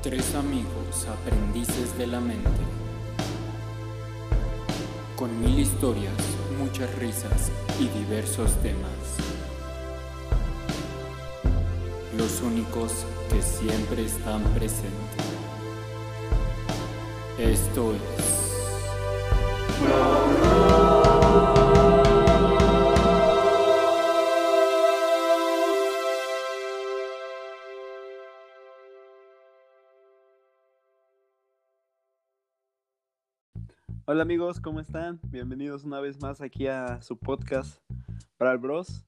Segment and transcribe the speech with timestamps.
[0.00, 2.48] Tres amigos aprendices de la mente.
[5.16, 6.14] Con mil historias,
[6.56, 7.50] muchas risas
[7.80, 9.18] y diversos temas.
[12.16, 12.92] Los únicos
[13.28, 14.94] que siempre están presentes.
[17.36, 18.38] Esto es...
[34.18, 35.20] Hola amigos, ¿cómo están?
[35.30, 37.80] Bienvenidos una vez más aquí a su podcast
[38.36, 39.06] para el Bros.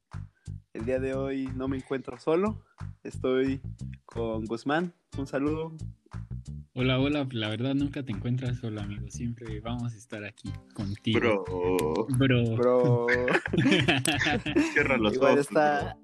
[0.72, 2.64] El día de hoy no me encuentro solo,
[3.02, 3.60] estoy
[4.04, 4.94] con Guzmán.
[5.18, 5.74] Un saludo.
[6.74, 9.10] Hola, hola, la verdad nunca te encuentras solo, amigo.
[9.10, 11.18] Siempre vamos a estar aquí contigo.
[11.18, 12.06] Bro.
[12.16, 12.56] Bro.
[12.56, 13.06] Bro.
[14.72, 15.48] Cierra los Igual ojos.
[15.48, 15.98] está.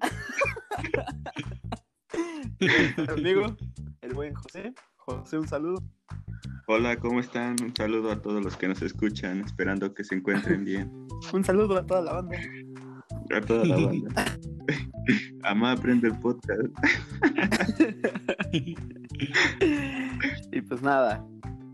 [3.13, 3.55] Amigo,
[4.01, 4.73] el buen José.
[4.97, 5.81] José, un saludo.
[6.69, 7.55] Hola, ¿cómo están?
[7.63, 10.91] Un saludo a todos los que nos escuchan, esperando que se encuentren bien.
[11.33, 12.37] Un saludo a toda la banda.
[13.33, 14.25] A toda la banda.
[15.43, 16.61] Amá, aprende el podcast.
[20.51, 21.25] Y pues nada,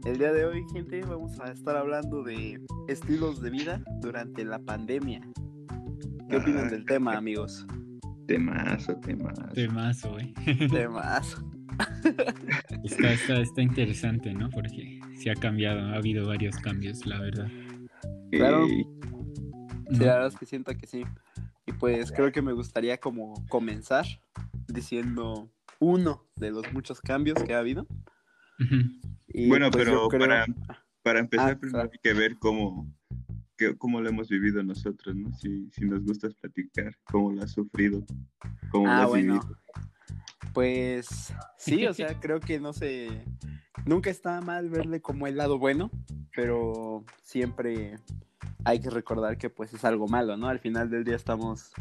[0.06, 4.60] el día de hoy, gente, vamos a estar hablando de estilos de vida durante la
[4.60, 5.22] pandemia.
[6.30, 7.66] ¿Qué opinan Ah, del tema, amigos?
[8.28, 9.42] Temazo, temazo.
[9.54, 10.34] Temazo, eh.
[10.70, 11.44] Temas.
[12.84, 14.50] Está, está, está interesante, ¿no?
[14.50, 17.48] Porque sí ha cambiado, ha habido varios cambios, la verdad.
[18.32, 18.68] Claro.
[18.68, 18.86] Sí,
[19.90, 20.06] ¿No?
[20.06, 21.06] la verdad es que siento que sí.
[21.66, 24.06] Y pues creo que me gustaría como comenzar
[24.68, 25.50] diciendo
[25.80, 27.88] uno de los muchos cambios que ha habido.
[29.28, 30.46] Y, Bueno, pues, pero yo creo- para,
[31.04, 31.90] para empezar, Ah, primero claro.
[31.94, 32.94] hay que ver cómo,
[33.58, 35.34] que- cómo lo hemos vivido nosotros, ¿no?
[35.36, 38.04] Si, si nos gusta platicar, cómo lo has sufrido,
[38.70, 39.34] cómo Ah, lo has bueno.
[39.34, 39.58] vivido.
[40.54, 43.10] Pues sí, o sea, creo que no sé,
[43.86, 45.90] nunca está mal verle como el lado bueno,
[46.36, 47.96] pero siempre
[48.66, 50.48] hay que recordar que pues es algo malo, ¿no?
[50.48, 51.72] Al final del día estamos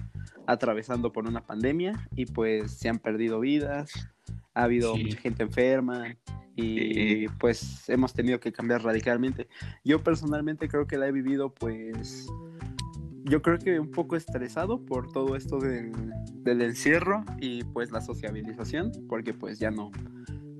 [0.47, 4.09] atravesando por una pandemia y pues se han perdido vidas,
[4.55, 5.05] ha habido Sí.
[5.05, 6.17] mucha gente enferma
[6.56, 9.49] y pues hemos tenido que cambiar radicalmente.
[9.84, 12.27] Yo personalmente creo que la he vivido pues
[13.25, 15.93] yo creo que un poco estresado por todo esto del,
[16.43, 19.91] del encierro y pues la sociabilización, porque pues ya no,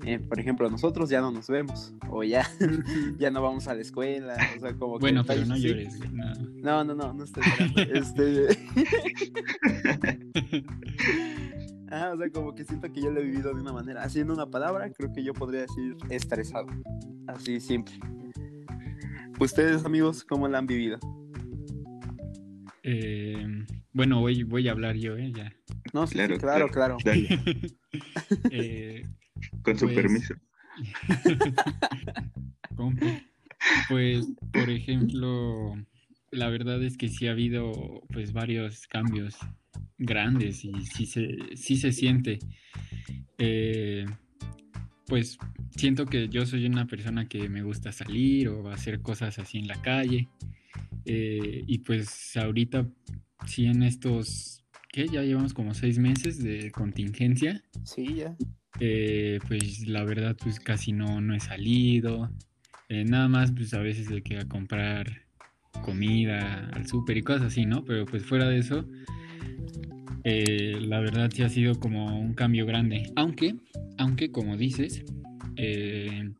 [0.05, 2.45] eh, por ejemplo, nosotros ya no nos vemos o ya,
[3.17, 5.67] ya no vamos a la escuela, o sea, como que Bueno, pero no así.
[5.67, 5.99] llores.
[6.11, 6.33] no.
[6.63, 7.43] No, no, no, no estoy
[7.93, 8.47] este...
[11.91, 14.33] ah, o sea, como que siento que yo lo he vivido de una manera, haciendo
[14.33, 16.67] una palabra, creo que yo podría decir estresado,
[17.27, 17.93] así simple.
[19.39, 20.99] Ustedes, amigos, ¿cómo la han vivido?
[22.83, 25.31] Eh, bueno, voy, voy a hablar yo, ¿eh?
[25.35, 25.49] Ya.
[25.51, 26.97] Claro, No, sí, sí, claro, claro.
[27.03, 27.29] Dale,
[28.51, 29.03] Eh,
[29.61, 30.33] con su Pues- permiso.
[33.87, 35.73] Pues, por ejemplo,
[36.31, 39.37] la verdad es que sí ha habido pues varios cambios
[39.97, 42.39] grandes y sí se, sí se siente.
[43.37, 44.05] Eh,
[45.07, 45.37] pues
[45.77, 49.67] siento que yo soy una persona que me gusta salir o hacer cosas así en
[49.67, 50.27] la calle.
[51.05, 52.87] Eh, y pues ahorita,
[53.45, 55.07] sí en estos, ¿qué?
[55.07, 57.63] Ya llevamos como seis meses de contingencia.
[57.83, 58.35] Sí, ya.
[58.79, 62.31] Eh, pues la verdad, pues casi no, no he salido.
[62.89, 65.23] Eh, nada más, pues a veces de que a comprar
[65.83, 67.83] comida al súper y cosas así, ¿no?
[67.83, 68.85] Pero pues fuera de eso,
[70.23, 73.11] eh, la verdad sí ha sido como un cambio grande.
[73.15, 73.55] Aunque,
[73.97, 75.03] aunque como dices,
[75.57, 76.31] eh,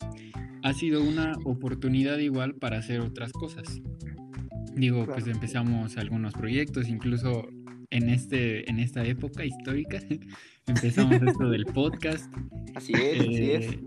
[0.63, 3.81] ha sido una oportunidad igual para hacer otras cosas.
[4.75, 5.31] Digo, pues Claro.
[5.37, 7.47] empezamos algunos proyectos, incluso
[7.89, 9.99] en este, en esta época histórica,
[10.67, 12.31] empezamos esto del podcast.
[12.75, 13.65] Así es, así es.
[13.73, 13.79] Eh,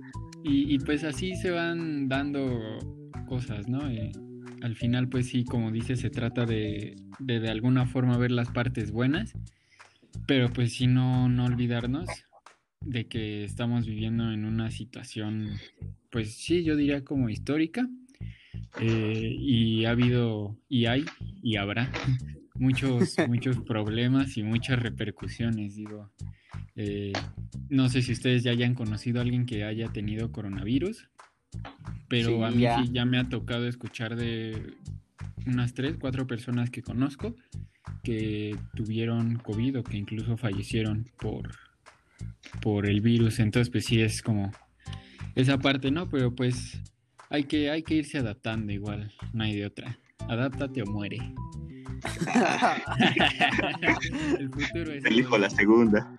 [0.44, 2.78] y, y, pues así se van dando
[3.26, 3.90] cosas, ¿no?
[3.90, 4.12] Eh,
[4.62, 8.50] al final, pues sí, como dices, se trata de, de de alguna forma ver las
[8.52, 9.34] partes buenas,
[10.28, 12.08] pero pues sí no, no olvidarnos
[12.80, 15.48] de que estamos viviendo en una situación,
[16.10, 17.88] pues sí, yo diría como histórica,
[18.80, 21.04] eh, y ha habido, y hay,
[21.42, 21.90] y habrá
[22.54, 26.10] muchos, muchos problemas y muchas repercusiones, digo.
[26.74, 27.12] Eh,
[27.68, 31.08] no sé si ustedes ya hayan conocido a alguien que haya tenido coronavirus,
[32.08, 32.82] pero Sí, a mí ya.
[32.82, 34.74] sí ya me ha tocado escuchar de
[35.46, 37.34] unas tres, cuatro personas que conozco
[38.02, 41.50] que tuvieron COVID o que incluso fallecieron por,
[42.60, 43.38] por el virus.
[43.40, 44.52] Entonces, pues sí es como
[45.34, 46.08] esa parte, ¿no?
[46.08, 46.80] Pero pues
[47.30, 49.98] hay que, hay que irse adaptando igual, no hay de otra.
[50.28, 51.16] Adáptate o muere.
[54.38, 55.04] el futuro es.
[55.04, 56.16] Elijo la segunda.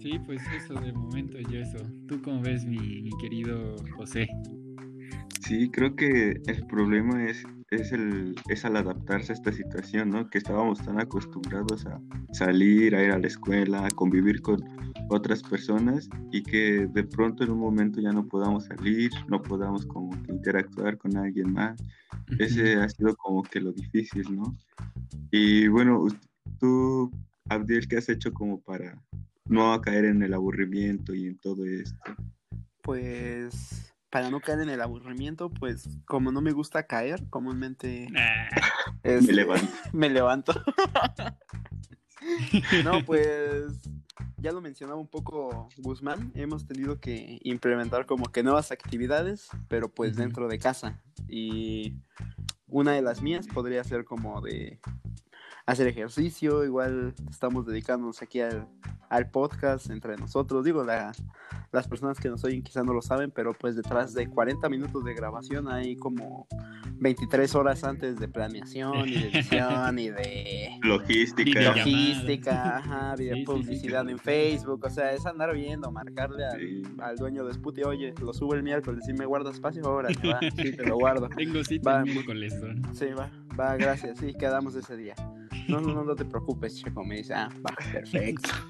[0.00, 1.78] Sí, pues eso de momento yo eso.
[2.06, 4.28] ¿Tú cómo ves, mi, mi querido José?
[5.40, 10.28] Sí, creo que el problema es, es, el, es al adaptarse a esta situación, ¿no?
[10.30, 12.00] Que estábamos tan acostumbrados a
[12.32, 14.62] salir, a ir a la escuela, a convivir con
[15.10, 19.86] otras personas y que de pronto en un momento ya no podamos salir, no podamos
[19.86, 21.80] como que interactuar con alguien más.
[22.38, 24.56] Ese ha sido como que lo difícil, ¿no?
[25.30, 26.06] Y bueno,
[26.58, 27.10] tú,
[27.48, 29.00] Abdiel, ¿qué has hecho como para
[29.46, 32.14] no caer en el aburrimiento y en todo esto?
[32.82, 38.48] Pues para no caer en el aburrimiento, pues como no me gusta caer, comúnmente Ah,
[39.04, 39.72] Me levanto.
[39.92, 40.52] me levanto.
[42.84, 43.80] no, pues
[44.38, 49.88] ya lo mencionaba un poco Guzmán, hemos tenido que implementar como que nuevas actividades, pero
[49.88, 51.00] pues dentro de casa.
[51.28, 51.94] Y
[52.66, 54.80] una de las mías podría ser como de
[55.72, 58.66] hacer ejercicio, igual estamos dedicándonos aquí al,
[59.10, 60.64] al podcast entre nosotros.
[60.64, 61.12] Digo, la-
[61.70, 65.04] las personas que nos oyen quizá no lo saben, pero pues detrás de 40 minutos
[65.04, 66.46] de grabación hay como
[66.94, 71.60] 23 horas antes de planeación y de edición y de Logística.
[71.60, 74.10] Logística, ajá, Sí, video sí, sí, publicidad sí.
[74.12, 76.82] en Facebook, o sea, es andar viendo, marcarle al, Sí.
[77.00, 80.40] al dueño de Sputi, oye, lo subo el miércoles, si me guardas espacio, ahora va,
[80.56, 81.28] sí, te lo guardo.
[81.28, 82.94] Tengo cita Va, el miércoles, ¿no?
[82.94, 83.30] Sí, va,
[83.60, 85.14] va, gracias, sí, quedamos ese día.
[85.68, 88.50] No, no, no, no te preocupes, Checo, me dice, ah, va, perfecto.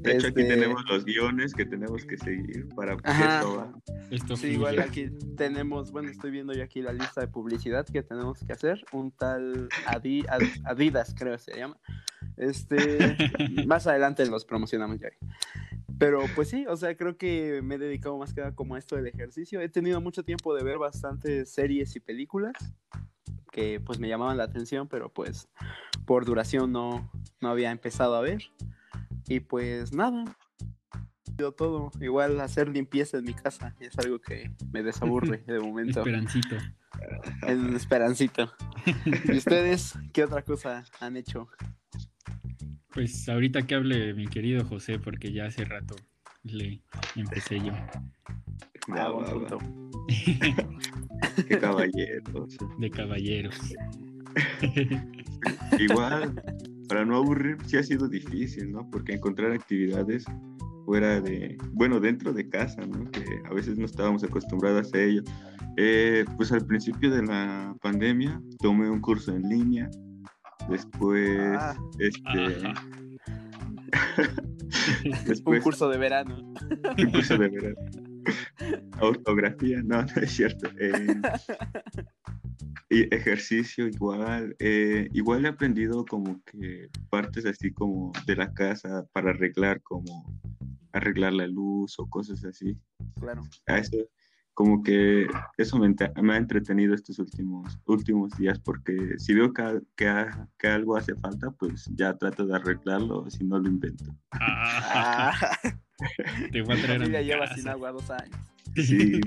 [0.00, 3.36] De hecho, aquí Este, tenemos los guiones que tenemos que seguir para que Ajá.
[3.40, 3.72] esto va.
[4.10, 8.02] Esto Sí, igual aquí tenemos, bueno, estoy viendo yo aquí la lista de publicidad que
[8.02, 8.84] tenemos que hacer.
[8.92, 11.76] Un tal Adi- Ad- Adidas, creo que se llama.
[12.36, 13.16] Este,
[13.66, 15.08] más adelante los promocionamos ya.
[15.98, 18.78] Pero pues sí, o sea, creo que me he dedicado más que nada como a
[18.78, 19.60] esto del ejercicio.
[19.60, 22.52] He tenido mucho tiempo de ver bastantes series y películas
[23.58, 25.48] que pues me llamaban la atención, pero pues
[26.06, 27.10] por duración no,
[27.40, 28.44] no había empezado a ver.
[29.26, 30.24] Y pues nada,
[31.36, 31.90] sido todo.
[32.00, 36.00] Igual hacer limpieza en mi casa es algo que me desaburre de momento.
[36.00, 36.56] Esperancito.
[37.42, 38.52] En esperancito.
[39.24, 41.48] ¿Y ustedes qué otra cosa han hecho?
[42.90, 45.96] Pues ahorita que hable mi querido José, porque ya hace rato
[46.44, 46.80] le
[47.16, 47.72] empecé yo.
[48.90, 49.58] Va, Ah, buen punto.
[51.48, 52.56] Qué caballeros.
[52.78, 53.58] de caballeros.
[55.78, 56.42] Igual,
[56.88, 58.88] para no aburrir, sí ha sido difícil, ¿no?
[58.90, 60.24] Porque encontrar actividades
[60.84, 63.10] fuera de, bueno, dentro de casa, ¿no?
[63.10, 65.22] Que a veces no estábamos acostumbrados a ello.
[65.76, 69.88] Eh, pues al principio de la pandemia tomé un curso en línea,
[70.68, 71.76] después, Ah.
[71.98, 72.74] este, Ajá.
[75.04, 76.36] Un después curso de verano.
[76.98, 77.76] un curso de verano.
[79.00, 80.68] Ortografía, no, no es cierto.
[80.78, 81.20] Eh,
[82.90, 84.56] y ejercicio igual.
[84.58, 90.40] eh, igual he aprendido como que partes así como de la casa para arreglar, como
[90.92, 92.76] arreglar la luz o cosas así.
[93.20, 93.42] Claro.
[93.66, 93.96] A eso,
[94.58, 95.94] como que eso me,
[96.32, 101.88] ha entretenido estos últimos, últimos días porque si veo que, que, algo hace falta, pues
[101.94, 104.12] ya trato de arreglarlo, si no lo invento.
[104.32, 105.32] Ah, Ah,
[106.50, 107.54] te voy a traer a familia mi lleva casa.
[107.54, 108.36] sin agua dos años.
[108.76, 109.20] Sí.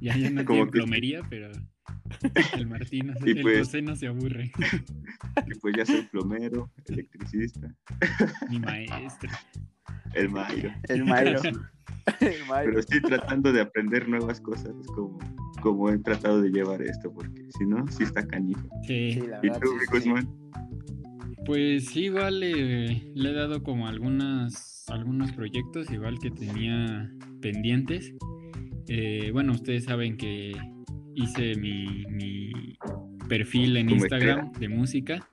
[0.00, 1.50] ya, ya no Como tiene que- plomería, pero
[2.56, 4.52] el Martín, Y el pues- José no se aburre.
[5.46, 7.74] Y pues ya soy plomero, electricista,
[8.48, 9.30] Mi maestro.
[10.14, 10.70] el Mayro.
[10.88, 11.40] El Mayro.
[12.64, 15.18] Pero estoy tratando de aprender nuevas cosas, como,
[15.60, 18.66] como he tratado de llevar esto, porque si no, sí está canijo.
[18.86, 19.12] Sí.
[19.12, 19.68] Sí, la ¿Y tú,
[20.02, 20.10] sí?
[21.44, 27.10] Pues sí, igual le, le he dado como algunas, algunos proyectos, igual que tenía
[27.40, 28.12] pendientes.
[28.92, 30.52] Eh, bueno, ustedes saben que
[31.14, 32.50] hice mi, mi
[33.28, 35.28] perfil en Instagram de música,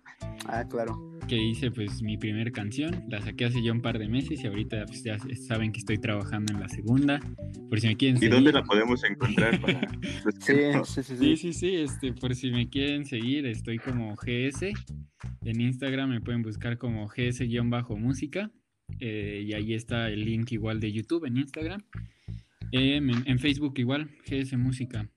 [0.46, 0.96] Ah, claro.
[1.28, 4.48] que hice pues mi primer canción, la saqué hace ya un par de meses y
[4.48, 7.20] ahorita pues, ya saben que estoy trabajando en la segunda,
[7.68, 8.34] por si me quieren ¿Y seguir.
[8.36, 9.82] dónde la podemos encontrar para
[10.40, 11.36] sí, sí, Sí, sí.
[11.38, 14.72] sí, sí, este, por si me quieren seguir, estoy como GS.
[15.46, 18.52] En Instagram me pueden buscar como GS-música.
[19.00, 21.82] eh, y ahí está el link igual de YouTube en Instagram.
[22.72, 25.10] Em, en, Facebook igual, GS Música.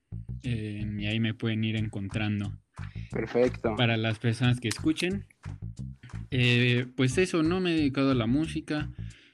[0.43, 2.57] em, y ahí me pueden ir encontrando.
[3.11, 3.75] Perfecto.
[3.75, 5.25] Para las personas que escuchen.
[6.31, 8.89] eh, pues eso, no me he dedicado a la música.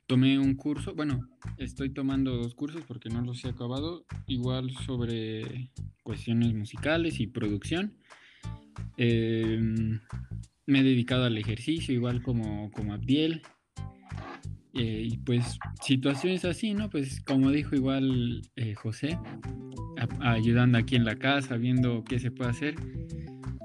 [0.08, 4.06] Tomé un curso, bueno, estoy tomando dos cursos porque no los he acabado.
[4.26, 5.70] Igual sobre
[6.04, 7.98] cuestiones musicales y producción.
[8.98, 10.00] Em,
[10.66, 13.42] me he dedicado al ejercicio, igual como, como Abdiel.
[14.78, 16.90] Eh, y pues situaciones así, ¿no?
[16.90, 19.18] Pues como dijo igual eh, José,
[19.98, 22.76] a- ayudando aquí en la casa, viendo qué se puede hacer.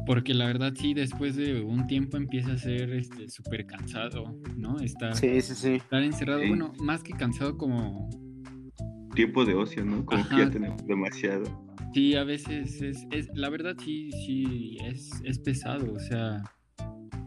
[0.07, 4.81] Porque la verdad sí, después de un tiempo empieza a ser este súper cansado, ¿no?
[4.81, 5.69] Estar, Sí, sí, sí.
[5.75, 6.49] estar encerrado, Sí.
[6.49, 8.11] bueno, más que cansado como...
[9.15, 10.05] Tiempo de ocio, ¿no?
[10.07, 11.45] Como que ya tenemos demasiado.
[11.95, 16.43] Sí, a veces es, es la verdad sí, sí, es, es pesado, o sea,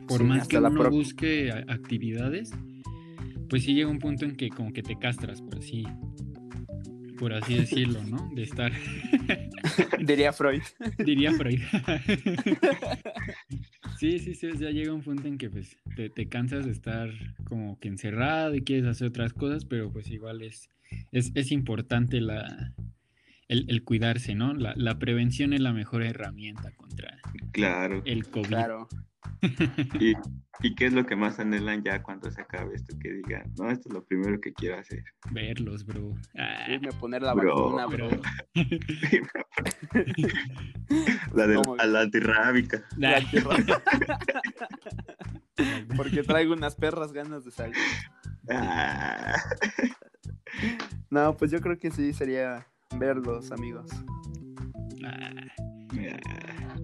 [0.08, 2.51] por Sí, más que uno busque actividades,
[3.50, 5.84] pues sí llega un punto en que como que te castras, por así,
[7.18, 8.30] por así decirlo, ¿no?
[8.36, 8.72] De estar,
[10.00, 10.62] Diría Freud.
[11.04, 11.60] diría Freud.
[13.98, 17.10] Sí, sí, sí, ya llega un punto en que pues te, te cansas de estar
[17.46, 20.70] como que encerrado y quieres hacer otras cosas, pero pues igual es,
[21.14, 22.74] es, es importante la,
[23.48, 24.54] el, el cuidarse, ¿no?
[24.54, 27.18] La, la prevención es la mejor herramienta contra
[27.52, 28.02] Claro.
[28.06, 28.48] el COVID.
[28.48, 28.88] Claro.
[30.00, 30.14] ¿Y,
[30.62, 32.98] ¿Y qué es lo que más anhelan ya cuando se acabe esto?
[33.00, 35.04] Que digan, no, esto es lo primero que quiero hacer.
[35.32, 36.16] Verlos, bro.
[36.38, 37.75] Ah, Irme a poner la Bro.
[37.78, 38.10] vacuna, bro.
[41.34, 42.84] la de la, la antirrábica.
[42.98, 43.56] La tierra.
[45.96, 47.75] Porque traigo unas perras ganas de salir.
[48.50, 49.36] Ah,
[51.10, 52.68] No, pues yo creo que sí sería
[53.00, 53.89] verlos, amigos.
[55.04, 55.32] Ah,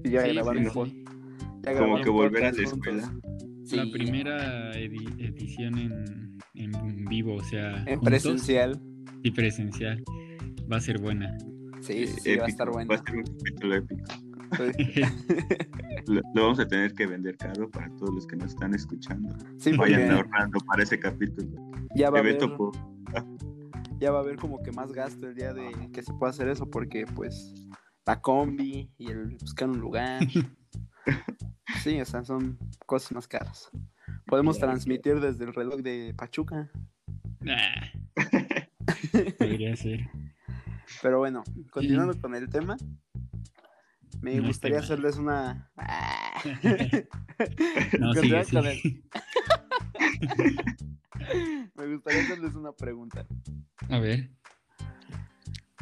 [0.04, 1.04] Y ya sí, grabar sí, sí.
[1.64, 3.14] ya como que volver a la escuela.
[3.72, 8.82] La primera edi- edición en, en vivo, o sea, En juntos presencial.
[9.24, 10.04] y presencial.
[10.72, 11.38] Va a ser buena.
[11.80, 12.90] Sí, sí, sí, va a estar Épico, bueno.
[12.90, 14.04] Va a ser un capítulo épico.
[16.08, 19.34] Lo, lo vamos a tener que vender caro para todos los que nos están escuchando.
[19.58, 21.48] Sí, Vayan ahorrando para ese capítulo.
[21.96, 22.72] ya va, a haber, Evento por...
[24.02, 26.48] ya va a haber como que más gasto el día de que se pueda hacer
[26.50, 27.54] eso, porque pues
[28.06, 30.22] la combi y el buscar un lugar.
[31.84, 33.72] Sí, o sea, son cosas más caras.
[34.28, 36.70] Podemos transmitir desde el reloj de Pachuca.
[37.48, 37.90] Ah.
[39.40, 40.08] Podría ser.
[41.02, 42.78] Pero bueno, continuando con el tema,
[44.22, 44.86] me No gustaría tema.
[44.86, 45.72] hacerles una.
[48.00, 49.04] No, sigue, Continuando con sigue.
[51.76, 53.26] Me gustaría hacerles una pregunta.
[53.90, 54.30] A ver.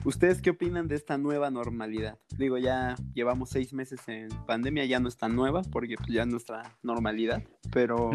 [0.05, 2.17] ¿Ustedes qué opinan de esta nueva normalidad?
[2.37, 6.21] Digo, ya llevamos seis meses en pandemia, ya no es tan nueva porque pues, ya
[6.21, 8.09] es nuestra normalidad, pero...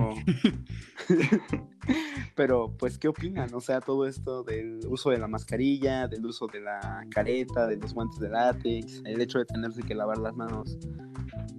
[2.35, 3.53] pero, pues, ¿qué opinan?
[3.53, 7.77] O sea, todo esto del uso de la mascarilla, del uso de la careta, de
[7.77, 10.79] los guantes de látex, el hecho de tenerse que lavar las manos.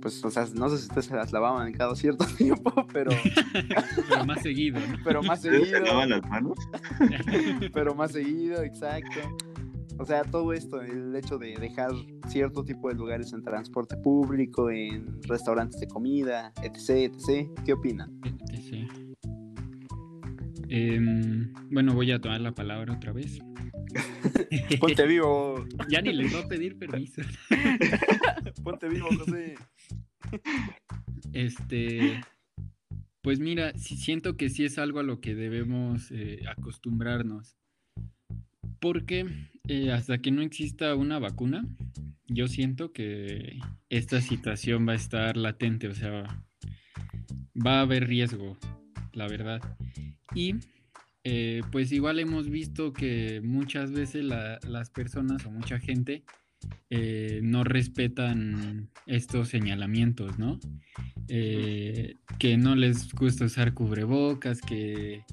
[0.06, 3.10] Pues, o sea, no sé si ustedes se las lavaban cada cierto tiempo, pero,
[4.08, 4.98] Pero más seguido, ¿no?
[5.04, 5.94] pero más ¿Ustedes se seguido.
[5.94, 6.60] lavan las manos?
[7.74, 9.20] pero más seguido, exacto.
[9.98, 11.90] O sea, todo esto, el hecho de dejar
[12.28, 17.50] cierto tipo de lugares en transporte público, en restaurantes de comida, etc, etc.
[17.66, 18.22] ¿Qué opinan?
[18.62, 18.88] Sí.
[20.78, 23.40] Em, bueno, voy a tomar la palabra otra vez.
[24.82, 27.22] Ponte vivo, Ya ni les voy a pedir permiso.
[28.64, 29.56] ponte vivo, José.
[31.32, 32.20] Este,
[33.22, 37.56] pues mira, sí siento que sí es algo a lo que debemos eh, acostumbrarnos.
[38.82, 39.28] Porque
[39.70, 41.66] eh, hasta que no exista una vacuna,
[42.28, 46.44] yo siento que esta situación va a estar latente, o sea,
[47.56, 48.58] va a haber riesgo,
[49.16, 49.62] la verdad.
[50.34, 50.56] Y
[51.24, 56.24] eh, pues igual hemos visto que muchas veces la- las personas o mucha gente
[56.90, 60.60] eh, no respetan estos señalamientos, ¿no?
[61.28, 65.24] Eh, que no les gusta usar cubrebocas, que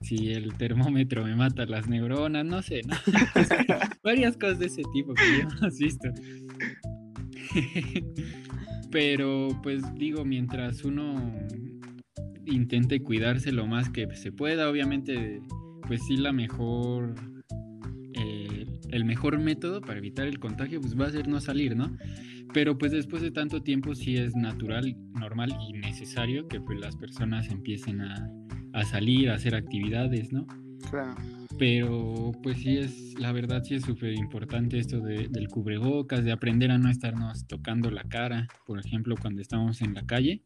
[0.00, 2.94] si el termómetro me mata las neuronas, no sé, ¿no?
[4.04, 6.08] Varias cosas de ese tipo que hemos visto.
[8.90, 11.32] Pero pues digo, mientras uno
[12.46, 15.40] intente cuidarse lo más que se pueda, obviamente,
[15.86, 17.14] pues sí la mejor,
[18.14, 21.96] eh, el mejor método para evitar el contagio pues va a ser no salir, ¿no?
[22.52, 26.96] Pero pues después de tanto tiempo sí es natural, normal y necesario que pues las
[26.96, 28.30] personas empiecen a,
[28.72, 30.46] a salir, a hacer actividades, ¿no?
[30.90, 31.14] Claro.
[31.58, 36.32] Pero pues sí es, la verdad sí es súper importante esto de- del cubrebocas, de
[36.32, 40.42] aprender a no estarnos tocando la cara, por ejemplo, cuando estamos en la calle,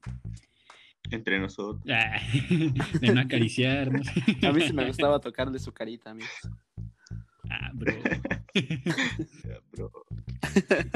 [1.11, 1.83] Entre nosotros.
[1.91, 2.21] Ah,
[3.01, 4.07] de no acariciarnos.
[4.43, 6.31] A mí sí me gustaba tocarle su carita, amigos.
[7.49, 7.93] Ah, bro.
[9.73, 9.93] Bro.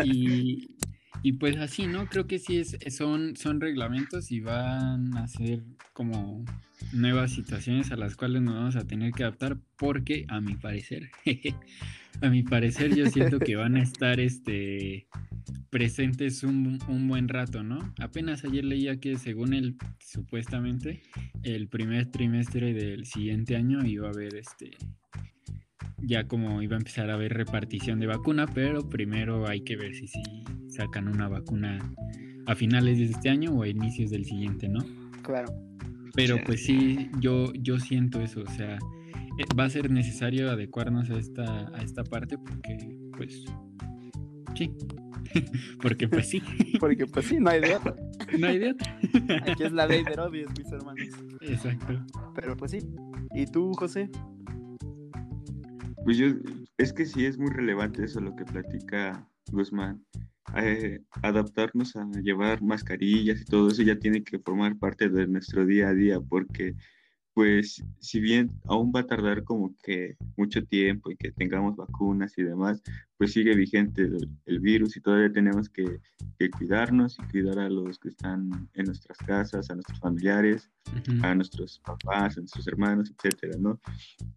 [0.04, 0.76] Y,
[1.22, 2.06] y pues así, ¿no?
[2.06, 6.44] Creo que sí es, son, son reglamentos y van a ser como
[6.92, 11.10] nuevas situaciones a las cuales nos vamos a tener que adaptar porque a mi parecer,
[12.20, 15.06] a mi parecer yo siento que van a estar este
[15.70, 17.92] presentes un, un buen rato, ¿no?
[18.00, 21.02] Apenas ayer leía que según el supuestamente
[21.42, 24.70] el primer trimestre del siguiente año iba a haber este
[26.06, 29.94] ya como iba a empezar a haber repartición de vacuna, pero primero hay que ver
[29.94, 30.22] si, si
[30.68, 31.78] sacan una vacuna
[32.46, 34.80] a finales de este año o a inicios del siguiente, ¿no?
[35.22, 35.52] Claro.
[36.14, 38.78] Pero pues sí, yo, yo siento eso, o sea,
[39.58, 43.44] va a ser necesario adecuarnos a esta, a esta parte porque, pues,
[44.54, 44.70] sí.
[45.82, 46.42] porque pues sí.
[46.80, 47.94] Porque pues sí, no hay de otra.
[48.38, 48.98] No hay de otra.
[49.46, 51.08] Aquí es la ley de Herodes, mis hermanos.
[51.40, 52.04] Exacto.
[52.34, 52.78] Pero pues sí.
[53.34, 54.10] ¿Y tú, José?
[56.04, 56.26] Pues yo,
[56.78, 60.04] es que sí es muy relevante eso lo que platica Guzmán.
[60.56, 65.64] Eh, adaptarnos a llevar mascarillas y todo eso ya tiene que formar parte de nuestro
[65.64, 66.74] día a día porque
[67.34, 72.38] pues si bien aún va a tardar como que mucho tiempo y que tengamos vacunas
[72.38, 72.80] y demás,
[73.18, 74.08] pues sigue vigente
[74.46, 76.00] el, virus y todavía tenemos que,
[76.58, 80.70] cuidarnos y cuidar a los que están en nuestras casas, a nuestros familiares,
[81.22, 83.80] a nuestros papás, a nuestros hermanos, etcétera, ¿no?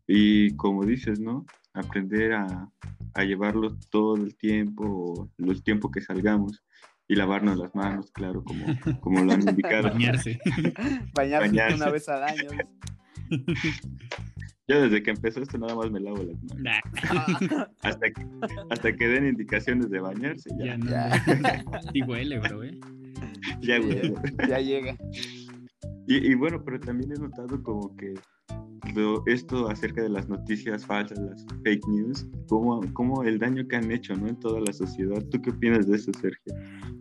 [0.07, 1.45] Y como dices, ¿no?
[1.73, 2.71] Aprender a,
[3.13, 6.63] a llevarlo todo el tiempo, el tiempo que salgamos
[7.07, 8.65] y lavarnos las manos, claro, como,
[8.99, 9.89] como lo han indicado.
[9.89, 10.39] Bañarse.
[11.13, 11.75] Bañarse.
[11.75, 12.49] una vez al año.
[14.67, 17.69] Yo desde que empezó esto nada más me lavo las manos.
[17.81, 18.25] hasta, que,
[18.69, 20.49] hasta que den indicaciones de bañarse.
[20.59, 22.77] Ya, ya Y huele, bro, ¿eh?
[23.61, 24.13] Ya huele.
[24.49, 24.97] Ya llega.
[26.05, 28.13] Y, y bueno, pero también he notado como que
[29.25, 33.91] esto acerca de las noticias falsas, las fake news, como, como el daño que han
[33.91, 34.27] hecho ¿no?
[34.27, 35.23] en toda la sociedad.
[35.31, 36.53] ¿Tú qué opinas de eso, Sergio?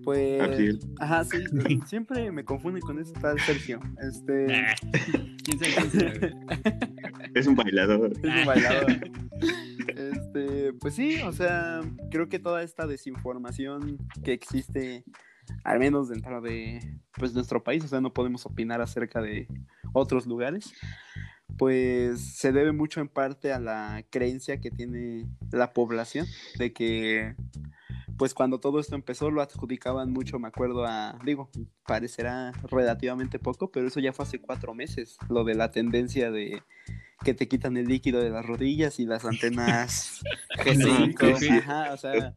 [0.04, 1.38] Pues, ajá, sí,
[1.86, 3.80] siempre me confunden con ese tal Sergio.
[4.00, 4.46] Este...
[7.34, 8.12] es un bailador.
[8.22, 9.00] Es un bailador.
[9.96, 11.80] Este, pues sí, o sea,
[12.10, 15.04] creo que toda esta desinformación que existe,
[15.64, 16.80] al menos dentro de
[17.16, 19.48] pues, nuestro país, o sea, no podemos opinar acerca de
[19.92, 20.72] otros lugares,
[21.58, 26.26] pues se debe mucho en parte a la creencia que tiene la población
[26.58, 27.34] de que
[28.16, 31.50] pues cuando todo esto empezó lo adjudicaban mucho, me acuerdo a, digo,
[31.86, 36.62] parecerá relativamente poco, pero eso ya fue hace cuatro meses, lo de la tendencia de
[37.24, 40.22] que te quitan el líquido de las rodillas y las antenas
[40.58, 42.36] G5, ajá, o sea,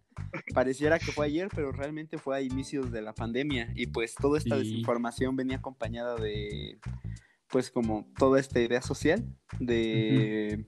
[0.54, 4.38] pareciera que fue ayer, pero realmente fue a inicios de la pandemia y pues toda
[4.38, 6.80] esta desinformación venía acompañada de
[7.50, 9.26] pues como toda esta idea social
[9.60, 10.66] de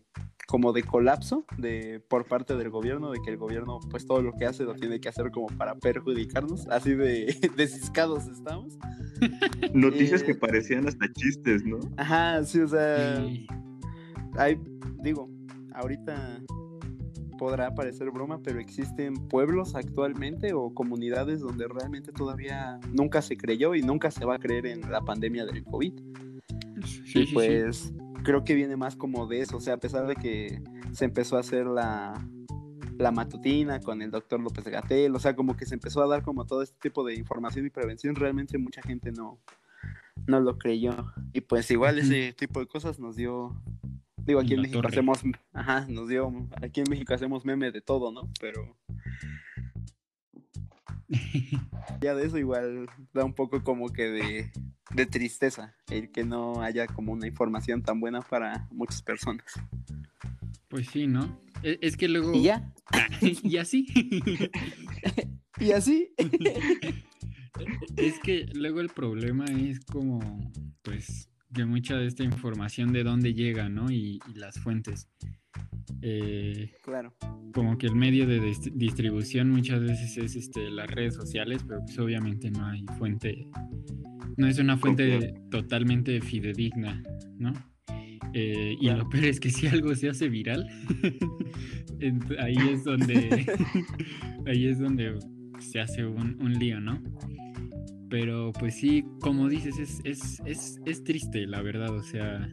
[0.48, 4.34] como de colapso de por parte del gobierno de que el gobierno pues todo lo
[4.34, 8.78] que hace lo tiene que hacer como para perjudicarnos así de desiscados estamos.
[9.74, 13.24] Noticias que eh, parecían hasta chistes no ajá sí o sea
[14.38, 14.60] hay
[15.02, 15.30] digo
[15.74, 16.42] ahorita
[17.42, 23.74] podrá parecer broma, pero existen pueblos actualmente o comunidades donde realmente todavía nunca se creyó
[23.74, 25.94] y nunca se va a creer en la pandemia del COVID
[27.14, 30.62] y pues creo que viene más como de eso, o sea, a pesar de que
[30.92, 32.14] se empezó a hacer la,
[32.98, 36.24] la matutina con el doctor López Gatel, o sea, como que se empezó a dar
[36.24, 39.40] como todo este tipo de información y prevención, realmente mucha gente no,
[40.28, 41.14] no lo creyó.
[41.34, 43.60] Y pues igual ese tipo de cosas nos dio,
[44.18, 45.20] digo, aquí en México hacemos,
[45.54, 48.30] ajá, nos dio, aquí en México hacemos meme de todo, ¿no?
[48.40, 48.78] Pero
[52.02, 54.52] ya de eso igual da un poco como que de,
[54.94, 59.54] de tristeza el que no haya como una información tan buena para muchas personas.
[60.68, 61.42] Pues sí, ¿no?
[61.64, 62.34] E, es, que luego...
[62.34, 62.74] ¿Y ya?
[63.22, 63.88] y así.
[65.60, 66.14] y así.
[67.98, 70.20] es que luego el problema es como,
[70.82, 73.92] pues, que mucha de esta información de dónde llega, ¿no?
[73.92, 75.10] Y, las fuentes.
[76.02, 77.14] Eh, claro.
[77.54, 78.40] Como que el medio de
[78.74, 83.48] distribución muchas veces es este, las redes sociales, pero pues obviamente no hay fuente
[84.38, 87.02] no es una fuente totalmente fidedigna,
[87.38, 87.54] ¿no?
[88.34, 90.68] Eh, y lo peor es que si algo se hace viral,
[92.40, 93.46] ahí es donde
[94.48, 95.20] ahí es donde
[95.60, 97.02] se hace un, lío, ¿no?
[98.10, 102.50] Pero pues sí, como dices, es, es, triste, la verdad, o sea,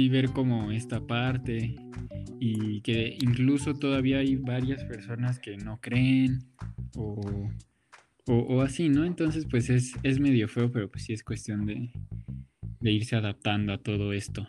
[0.00, 1.76] sí ver como esta parte
[2.38, 6.38] y que incluso todavía hay varias personas que no creen
[6.96, 7.20] o
[8.26, 9.04] o, así, ¿no?
[9.04, 11.90] Entonces, pues es, es medio feo, pero pues sí es cuestión de,
[12.80, 14.46] irse adaptando a todo esto,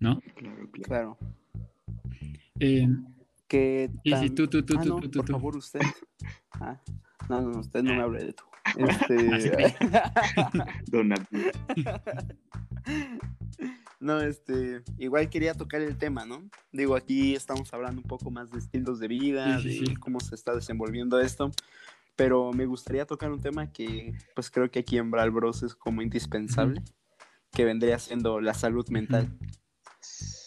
[0.00, 0.20] ¿no?
[0.36, 0.70] Claro.
[0.70, 1.18] claro.
[2.60, 2.86] Eh,
[3.48, 5.80] ¿Qué sí, tú, tú, tú, ah, tú, tú, por favor, usted.
[6.60, 6.78] Ah,
[7.28, 8.44] no, no, usted no me hable de tú.
[8.76, 9.74] Este...
[14.00, 16.42] No, este, igual quería tocar el tema, ¿no?
[16.72, 20.54] Digo, aquí estamos hablando un poco más de estilos de vida, de cómo se está
[20.54, 21.50] desenvolviendo esto
[22.16, 25.74] pero me gustaría tocar un tema que pues creo que aquí en Bral Bros es
[25.74, 26.82] como indispensable,
[27.50, 29.36] que vendría siendo la salud mental.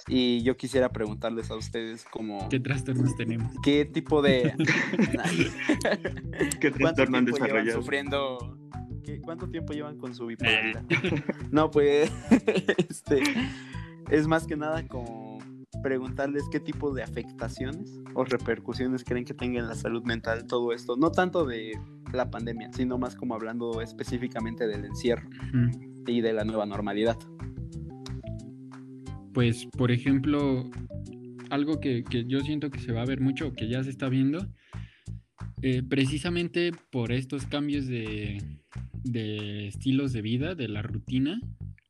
[0.10, 2.48] Y yo quisiera preguntarles a ustedes como...
[2.50, 3.52] ¿Qué trastornos tenemos?
[3.62, 4.54] ¿Qué tipo de...
[6.60, 7.82] ¿Qué ¿Cuánto trastorno han desarrollado?
[7.82, 8.58] sufriendo?
[9.04, 10.84] ¿Qué- ¿Cuánto tiempo llevan con su bipolaridad?
[11.52, 12.12] no, pues,
[12.90, 13.22] este,
[14.10, 15.40] es más que nada como
[15.84, 20.74] preguntarles qué tipo de afectaciones o repercusiones creen que tenga en la salud mental todo
[20.74, 20.96] esto.
[20.98, 21.74] No tanto de
[22.14, 25.30] la pandemia, sino más como hablando específicamente del encierro
[26.08, 27.18] y de la nueva normalidad.
[29.38, 30.68] Pues, por ejemplo,
[31.52, 34.10] algo que, que yo siento que se va a ver mucho, que ya se está
[34.10, 34.52] viendo,
[35.62, 38.42] eh, precisamente por estos cambios de,
[39.04, 41.40] de estilos de vida, de la rutina,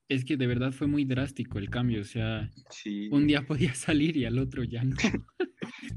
[0.10, 2.02] es que de verdad fue muy drástico el cambio.
[2.02, 3.08] O sea, Sí.
[3.14, 4.98] un día podía salir y al otro ya no.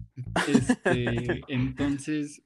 [0.46, 2.44] Este, entonces,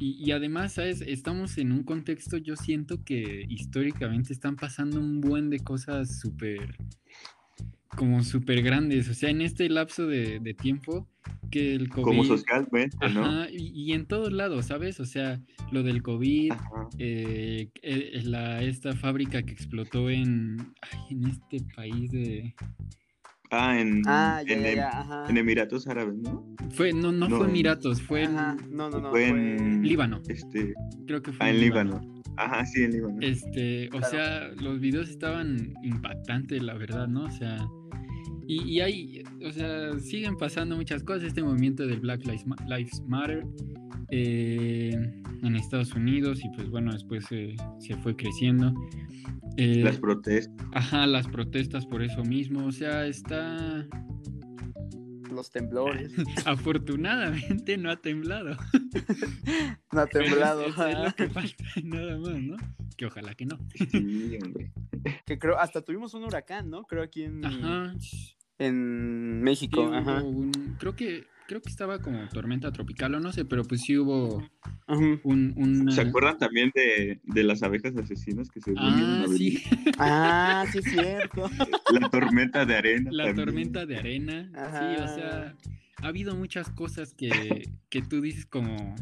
[0.00, 1.02] y, y además, ¿sabes?
[1.02, 6.74] Estamos en un contexto, yo siento que históricamente están pasando un buen de cosas súper,
[7.96, 9.08] como súper grandes.
[9.08, 11.08] O sea, en este lapso de, de tiempo
[11.50, 12.04] que el COVID...
[12.04, 13.24] Como socialmente, ¿no?
[13.24, 15.00] Ajá, y, y en todos lados, ¿sabes?
[15.00, 15.40] O sea,
[15.72, 16.52] lo del COVID,
[16.98, 22.54] eh, eh, la, esta fábrica que explotó en, ay, en este país de...
[23.52, 26.46] Ah, en, Ah, ya, en, ya, Em- ya, en Emiratos Árabes, ¿no?
[26.70, 29.10] Fue, no, no, No, fue en- Emiratos, fue en Ajá, no, no, no.
[29.10, 30.22] Fue fue- en- Líbano.
[30.28, 30.72] Este,
[31.08, 32.22] Creo que fue ah, en Líbano.
[32.36, 33.16] Ajá, sí, en Líbano.
[33.20, 34.06] Este, o Claro.
[34.08, 37.24] sea, los videos estaban impactantes, la verdad, ¿no?
[37.24, 37.58] O sea,
[38.46, 41.24] y, y hay, o sea, siguen pasando muchas cosas.
[41.24, 43.44] Este movimiento del Black Lives, Ma- Lives Matter
[44.10, 44.90] eh,
[45.42, 48.74] en Estados Unidos y pues bueno, después eh, se fue creciendo.
[49.56, 50.66] Eh, Las protestas.
[50.72, 53.86] Ajá, las protestas por eso mismo, o sea, está...
[55.32, 56.12] Los temblores.
[56.44, 58.56] Afortunadamente no ha temblado.
[59.92, 60.62] No ha es- temblado.
[60.62, 61.04] es- es ajá.
[61.04, 62.56] lo que falta, nada más, ¿no?
[62.96, 63.58] Que ojalá que no.
[63.90, 64.70] Sí, hombre.
[65.26, 66.82] Que creo, hasta tuvimos un huracán, ¿no?
[66.84, 67.94] Creo aquí en, Ajá.
[68.58, 69.82] en Sí, México.
[69.84, 70.22] hubo Ajá.
[70.22, 73.98] un- creo que creo que estaba como tormenta tropical o no sé, pero pues sí
[73.98, 74.40] hubo
[74.86, 79.60] un, un ¿Se acuerdan también de, de las abejas asesinas que se Ah, sí,
[79.98, 81.50] Ah, sí es cierto.
[81.90, 83.10] La tormenta de arena.
[83.12, 83.46] la también.
[83.46, 84.48] tormenta de arena.
[84.52, 85.56] Sí, o sea,
[86.02, 88.94] ha habido muchas cosas que, que tú dices como,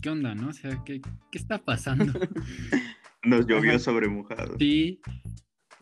[0.00, 0.50] ¿qué onda, no?
[0.50, 1.00] O sea, ¿qué,
[1.32, 2.12] qué está pasando?
[3.24, 3.78] Nos llovió Ajá.
[3.78, 4.56] sobre mojado.
[4.58, 5.00] Sí,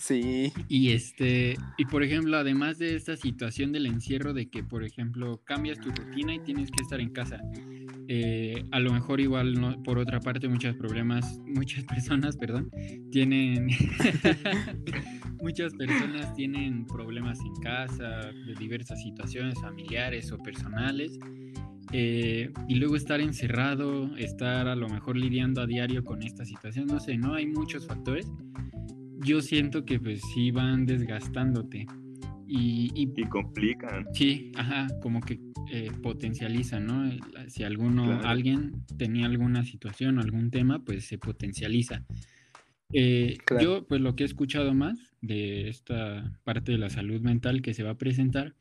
[0.01, 0.53] Sí.
[0.69, 5.43] Y este, y por ejemplo, además de esta situación del encierro de que, por ejemplo,
[5.45, 7.41] cambias tu rutina y tienes que estar en casa.
[8.11, 11.85] eh, a lo mejor igual no- por otra parte muchos problemas, muchas
[12.33, 12.71] personas, perdón,
[13.11, 13.67] tienen
[15.43, 21.19] muchas personas tienen problemas en casa, de diversas situaciones familiares o personales.
[21.93, 26.87] Eh, y luego estar encerrado, estar a lo mejor lidiando a diario con esta situación,
[26.87, 27.35] no sé, ¿no?
[27.35, 28.27] Hay muchos factores
[29.21, 31.87] yo siento que pues sí van desgastándote.
[32.47, 34.07] Y, y Y complican.
[34.15, 35.39] sí, ajá, como que
[35.71, 37.11] eh, potencializan, ¿no?
[37.49, 38.27] Si alguno, Claro.
[38.29, 42.05] alguien tenía alguna situación o algún tema, pues se potencializa.
[42.93, 43.65] Eh, Claro.
[43.65, 47.75] Yo, pues lo que he escuchado más de esta parte de la salud mental que
[47.75, 48.55] se va a presentar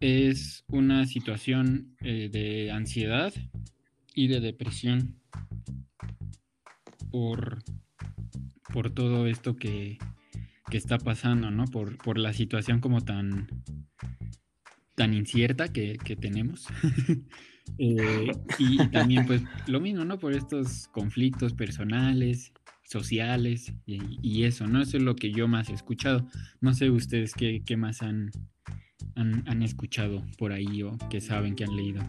[0.00, 3.32] es una situación eh, de ansiedad
[4.14, 5.20] y de depresión
[7.10, 7.62] por,
[8.72, 9.98] por todo esto que,
[10.70, 11.66] que está pasando, ¿no?
[11.66, 13.48] Por, por la situación como tan,
[14.94, 16.66] tan incierta que, que tenemos.
[17.78, 20.18] Eh, y también, pues, lo mismo, ¿no?
[20.18, 24.82] Por estos conflictos personales, sociales y, y eso, ¿no?
[24.82, 26.26] Eso es lo que yo más he escuchado.
[26.60, 28.32] No sé ustedes qué, qué más han,
[29.16, 32.02] han, han escuchado por ahí o que saben que han leído.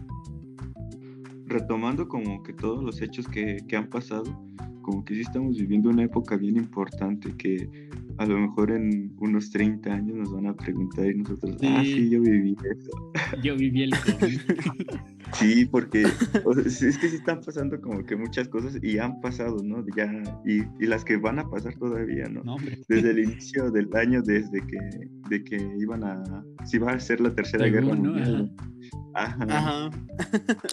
[1.46, 4.24] Retomando como que todos los hechos que, que han pasado,
[4.82, 7.68] como que sí estamos viviendo una época bien importante que
[8.18, 11.92] a lo mejor en unos 30 años nos van a preguntar y nosotros, ah, Sí.
[11.94, 13.12] sí, yo viví eso.
[13.42, 14.40] Yo viví el COVID.
[15.34, 16.04] Sí, porque
[16.44, 19.56] o sea, sí, es que sí están pasando como que muchas cosas y han pasado,
[19.62, 19.84] ¿no?
[19.96, 20.10] Ya,
[20.46, 22.42] y, y las que van a pasar todavía, ¿no?
[22.88, 24.78] Desde el inicio del año, desde que,
[25.30, 26.22] de que iban a,
[26.64, 28.10] si va a ser la tercera guerra Según, ¿no?
[28.12, 28.52] mundial.
[29.14, 29.46] Ajá.
[29.48, 29.90] Ajá.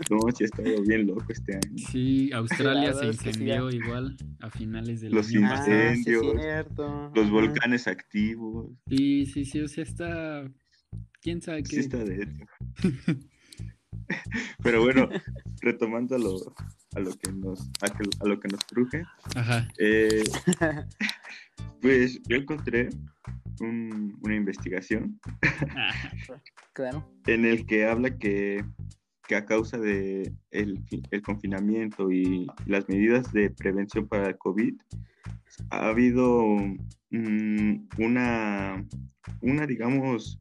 [0.09, 1.77] No, sí ha estado bien loco este año.
[1.91, 5.65] Sí, Australia se sí, incendió igual a finales del Los año Ah, pasado.
[5.65, 7.11] sí es Incendios, cierto.
[7.15, 7.33] Los Ajá.
[7.33, 8.71] volcanes activos.
[8.89, 10.51] Sí, sí, sí, o sea, está...
[11.21, 11.79] ¿Quién sabe Sí qué?
[11.81, 12.45] está de hecho.
[14.63, 15.07] Pero bueno,
[15.61, 16.35] retomando a lo,
[16.95, 19.03] a lo que nos a, que- a lo que nos truje,
[19.35, 19.67] Ajá.
[19.77, 20.23] eh,
[21.81, 22.89] pues yo encontré
[23.61, 25.19] un- una investigación
[26.73, 27.09] Claro.
[27.27, 28.63] en el que habla que,
[29.27, 30.81] que a causa de el
[31.23, 34.75] confinamiento y las medidas de prevención para el COVID
[35.71, 36.43] ha habido
[37.11, 38.85] mm, una
[39.41, 40.39] una digamos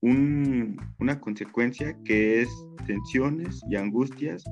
[0.00, 2.48] una consecuencia que es
[2.86, 4.44] tensiones y angustias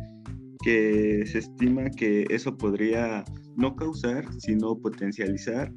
[0.64, 3.22] que se estima que eso podría
[3.56, 5.70] no causar, sino potencializar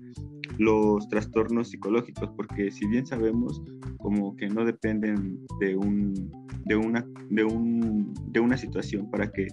[0.57, 3.61] los trastornos psicológicos, porque si bien sabemos
[3.97, 6.31] como que no dependen de un
[6.65, 9.47] de una de un de una situación para que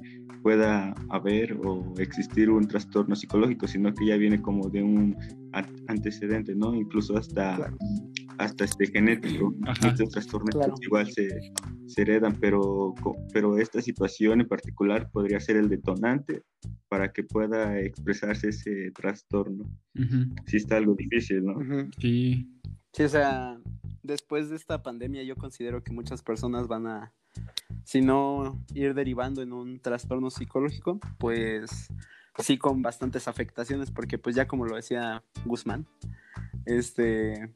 [0.44, 5.16] pueda haber o existir un trastorno psicológico, sino que ya viene como de un
[5.88, 6.74] antecedente, ¿no?
[6.74, 7.72] Incluso hasta
[8.36, 9.54] hasta este genético.
[9.82, 11.28] Muchos trastornos igual se,
[11.86, 12.94] se, heredan, pero,
[13.32, 16.42] pero esta situación en particular podría ser el detonante
[16.88, 19.64] para que pueda expresarse ese trastorno.
[20.46, 21.54] Si está algo difícil, ¿no?
[21.98, 22.50] Sí.
[22.92, 23.58] Sí, o sea,
[24.02, 27.14] después de esta pandemia yo considero que muchas personas van a,
[27.84, 31.88] si no ir derivando en un trastorno psicológico, pues
[32.38, 35.86] sí con bastantes afectaciones, porque pues ya como lo decía Guzmán,
[36.66, 37.54] este,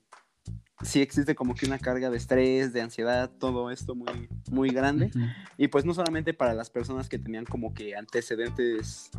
[0.82, 5.10] sí existe como que una carga de estrés, de ansiedad, todo esto muy, muy grande.
[5.56, 9.10] Y pues no solamente para las personas que tenían como que antecedentes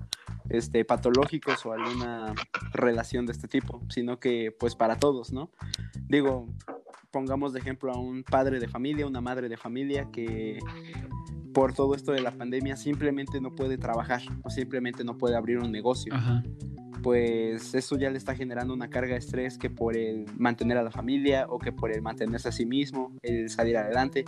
[0.49, 2.33] este, patológicos o alguna
[2.71, 5.51] relación de este tipo, sino que pues para todos, ¿no?
[6.07, 6.47] Digo,
[7.11, 10.59] pongamos de ejemplo a un padre de familia, una madre de familia que
[11.53, 15.57] por todo esto de la pandemia simplemente no puede trabajar o simplemente no puede abrir
[15.59, 16.13] un negocio.
[16.13, 16.43] Ajá
[17.01, 20.83] pues eso ya le está generando una carga de estrés que por el mantener a
[20.83, 24.25] la familia o que por el mantenerse a sí mismo, el salir adelante.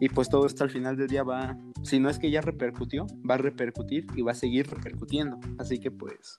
[0.00, 3.06] Y pues todo esto al final del día va, si no es que ya repercutió,
[3.28, 5.38] va a repercutir y va a seguir repercutiendo.
[5.58, 6.38] Así que pues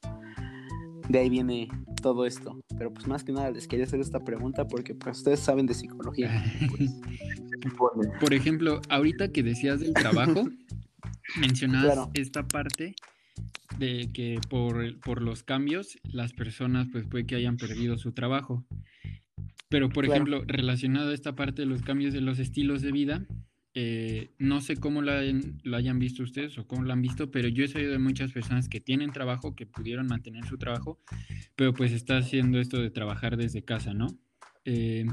[1.09, 1.69] de ahí viene
[2.01, 2.59] todo esto.
[2.77, 5.73] Pero pues más que nada les quería hacer esta pregunta porque pues ustedes saben de
[5.73, 6.43] psicología.
[6.77, 6.91] Pues.
[8.19, 10.49] Por ejemplo, ahorita que decías del trabajo,
[11.39, 12.95] mencionabas esta parte
[13.79, 18.65] de que por, por, los cambios las personas pues puede que hayan perdido su trabajo.
[19.69, 23.25] Pero por ejemplo, relacionado a esta parte de los cambios de los estilos de vida,
[23.77, 27.65] eh, no sé cómo lo hayan, visto ustedes o cómo lo han visto, pero yo
[27.65, 30.97] he sabido de muchas personas que tienen trabajo, que pudieron mantener su trabajo,
[31.57, 34.07] pero pues está haciendo esto de trabajar desde casa, ¿no?
[34.63, 35.05] Eh,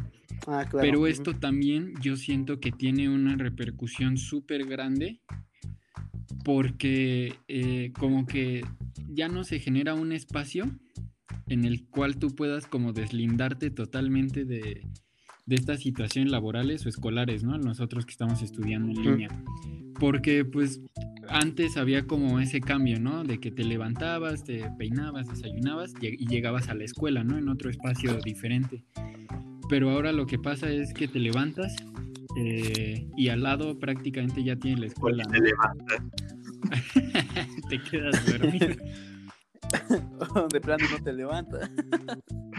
[0.46, 5.20] ah, pero esto también yo siento que tiene una repercusión súper grande
[6.44, 8.64] porque eh, como que
[9.09, 10.70] ya no se genera un espacio
[11.48, 14.87] en el cual tú puedas como deslindarte totalmente de,
[15.48, 17.59] estas situaciones laborales o escolares, ¿no?
[17.59, 19.28] Nosotros que estamos estudiando en línea.
[19.98, 20.81] Porque pues
[21.28, 23.24] antes había como ese cambio, ¿no?
[23.24, 27.38] De que te levantabas, te peinabas, desayunabas y llegabas a la escuela, ¿no?
[27.38, 28.85] En otro espacio diferente.
[29.68, 31.74] Pero ahora lo que pasa es que te levantas
[32.37, 35.24] eh, y al lado prácticamente ya tiene la escuela.
[35.24, 36.02] Te levantas.
[37.68, 38.76] te quedas dormido.
[40.52, 41.70] de plano no te levanta.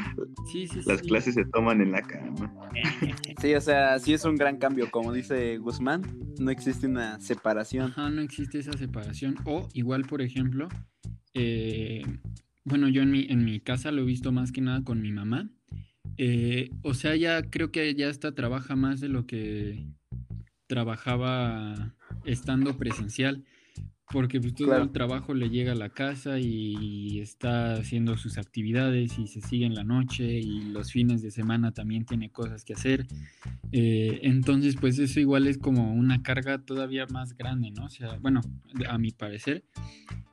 [0.52, 2.54] Sí, sí, Las clases se toman en la cama.
[3.42, 4.90] Sí, o sea, sí es un gran cambio.
[4.90, 6.04] Como dice Guzmán,
[6.40, 7.92] no existe una separación.
[7.92, 9.36] Ajá, no existe esa separación.
[9.46, 10.70] O igual, por ejemplo,
[11.34, 12.04] eh,
[12.64, 15.12] bueno, yo en mi, en mi casa lo he visto más que nada con mi
[15.12, 15.50] mamá.
[16.18, 19.86] Eh, o sea, ya creo que ya está trabaja más de lo que
[20.68, 23.44] trabajaba estando presencial
[24.12, 29.18] porque pues, todo el trabajo le llega a la casa y está haciendo sus actividades
[29.18, 32.74] y se sigue en la noche y los fines de semana también tiene cosas que
[32.74, 33.08] hacer.
[33.72, 37.86] Eh, entonces, pues eso igual es como una carga todavía más grande, ¿no?
[37.86, 38.42] O sea, bueno,
[38.88, 39.64] a mi parecer.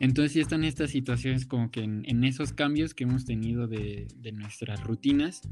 [0.01, 4.83] Entonces sí están estas situaciones como que en, esos cambios que hemos tenido de, nuestras
[4.83, 5.43] rutinas,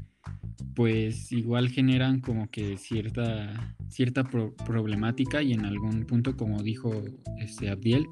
[0.75, 6.91] pues igual generan como que cierta, cierta problemática y en algún punto, como dijo
[7.39, 8.07] este Abdiel,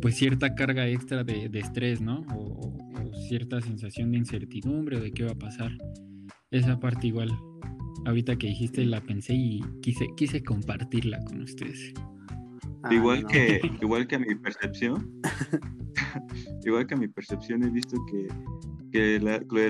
[0.00, 2.24] pues cierta carga extra de, estrés, ¿no?
[2.34, 2.76] O,
[3.28, 5.72] cierta sensación de incertidumbre de qué va a pasar.
[6.50, 7.30] Esa parte igual,
[8.04, 11.92] ahorita que dijiste la pensé y quise, quise compartirla con ustedes.
[12.82, 15.12] Ah, igual, que, igual que mi percepción,
[16.64, 18.28] igual que a mi percepción he visto que,
[18.92, 19.20] que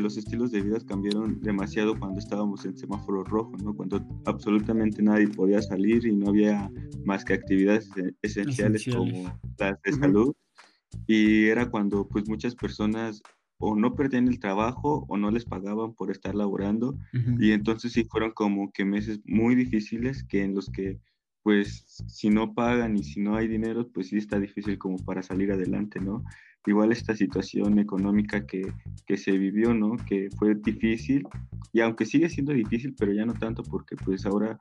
[0.00, 3.74] los estilos de vida cambiaron demasiado cuando estábamos en semáforo rojo, ¿no?
[3.74, 6.70] Cuando absolutamente nadie podía salir y no había
[7.04, 7.90] más que actividades
[8.22, 10.34] esenciales, como las de salud.
[11.06, 13.22] Y era cuando pues muchas personas
[13.58, 16.98] o no perdían el trabajo o no les pagaban por estar laborando.
[17.38, 21.00] Y entonces sí fueron como que meses muy difíciles que en los que
[21.46, 25.22] pues si no pagan y si no hay dinero, pues sí está difícil como para
[25.22, 26.24] salir adelante, ¿no?
[26.66, 28.62] Igual esta situación económica que,
[29.06, 29.94] que se vivió, ¿no?
[29.94, 31.22] Que fue difícil
[31.72, 34.58] y aunque sigue siendo difícil, pero ya no tanto porque pues ahora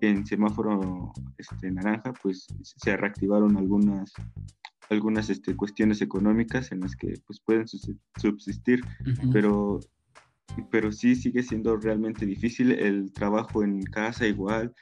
[0.00, 4.12] en semáforo este, naranja, pues se reactivaron algunas
[4.88, 8.82] algunas este, cuestiones económicas en las que pues pueden subsistir,
[9.32, 9.80] pero
[10.70, 14.72] pero sí sigue siendo realmente difícil el trabajo en casa igual,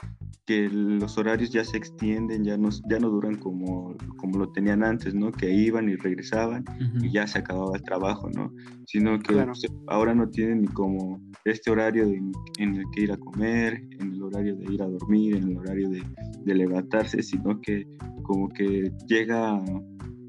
[0.46, 4.82] que los horarios ya se extienden, ya no, ya no duran como, como lo tenían
[4.82, 5.30] antes, ¿no?
[5.30, 6.64] Que iban y regresaban
[7.02, 8.50] y ya se acababa el trabajo, ¿no?
[8.86, 13.18] Sino que pues, ahora no tienen ni como este horario en el que ir a
[13.18, 16.02] comer, en el horario de ir a dormir, en el horario de,
[16.46, 17.86] de levantarse, sino que
[18.22, 19.62] como que llega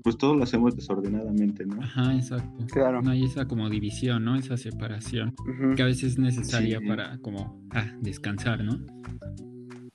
[0.03, 1.81] pues todo lo hacemos desordenadamente, ¿no?
[1.81, 2.65] Ajá, exacto.
[2.71, 3.01] Claro.
[3.01, 4.35] No hay esa como división, ¿no?
[4.35, 5.35] Esa separación
[5.75, 8.79] que a veces es necesaria para como ah, descansar, ¿no?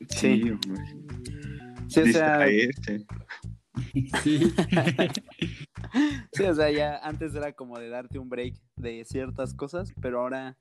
[0.08, 0.42] Sí.
[1.88, 2.46] Sí, o sea...
[2.46, 3.06] sí.
[6.32, 10.20] sí, o sea, ya antes era como de darte un break de ciertas cosas, pero
[10.20, 10.56] ahora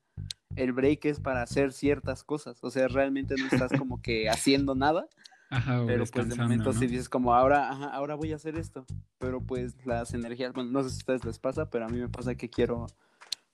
[0.56, 2.62] el break es para hacer ciertas cosas.
[2.62, 5.06] O sea, realmente no estás como que haciendo nada,
[5.86, 8.84] pero pues de momento si dices como ahora, ahora voy a hacer esto,
[9.18, 11.98] pero pues las energías, bueno, no sé si a ustedes les pasa, pero a mí
[11.98, 12.86] me pasa que quiero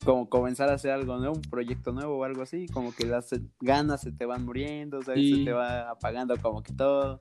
[0.05, 3.29] como comenzar a hacer algo nuevo, un proyecto nuevo o algo así, como que las
[3.61, 7.21] ganas se te van muriendo, sea, se te va apagando como que todo.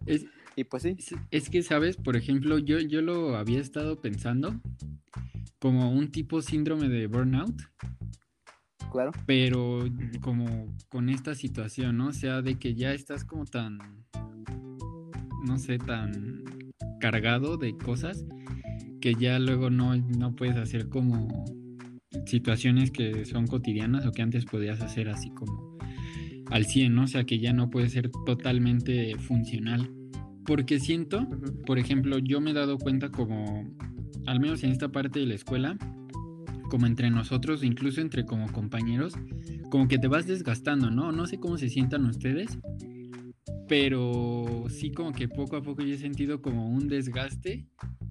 [0.55, 0.97] y pues sí.
[1.31, 1.97] Es, que, ¿sabes?
[1.97, 4.55] Por ejemplo, yo, yo lo había estado pensando
[5.59, 7.61] como un tipo síndrome de burnout.
[8.91, 9.11] Claro.
[9.25, 9.85] Pero
[10.21, 12.07] como con esta situación, ¿no?
[12.07, 13.77] O sea, de que ya estás como tan
[15.43, 16.43] no sé, tan
[16.99, 18.25] cargado de cosas
[19.01, 21.45] que ya luego no, no puedes hacer como
[22.25, 25.77] situaciones que son cotidianas o que antes podías hacer así como
[26.47, 27.03] al 100, ¿no?
[27.03, 29.91] O sea, que ya no puede ser totalmente funcional.
[30.45, 31.27] Porque siento,
[31.65, 33.69] por ejemplo, yo me he dado cuenta como,
[34.25, 35.77] al menos en esta parte de la escuela,
[36.69, 39.13] como entre nosotros, incluso entre como compañeros,
[39.69, 41.11] como que te vas desgastando, ¿no?
[41.11, 42.57] No sé cómo se sientan ustedes,
[43.67, 47.67] pero sí como que poco a poco yo he sentido como un desgaste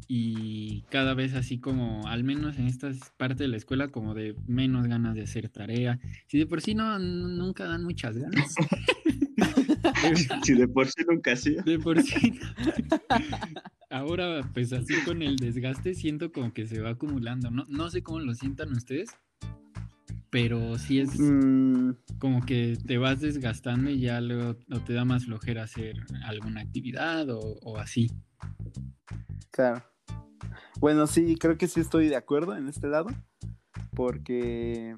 [0.06, 4.34] y cada vez así como, al menos en esta parte de la escuela, como de
[4.46, 5.98] menos ganas de hacer tarea.
[6.28, 8.54] Si de por sí no, nunca dan muchas ganas.
[10.44, 11.56] si de por sí nunca sí.
[11.64, 12.38] De por sí.
[13.90, 17.50] Ahora, pues así con el desgaste siento como que se va acumulando.
[17.50, 19.10] No, no sé cómo lo sientan ustedes,
[20.30, 21.92] pero sí es mm.
[22.18, 26.60] como que te vas desgastando y ya luego no te da más flojera hacer alguna
[26.60, 28.10] actividad o, así.
[29.50, 29.82] Claro.
[30.80, 33.08] Bueno, sí, creo que sí estoy de acuerdo en este lado,
[33.94, 34.96] porque,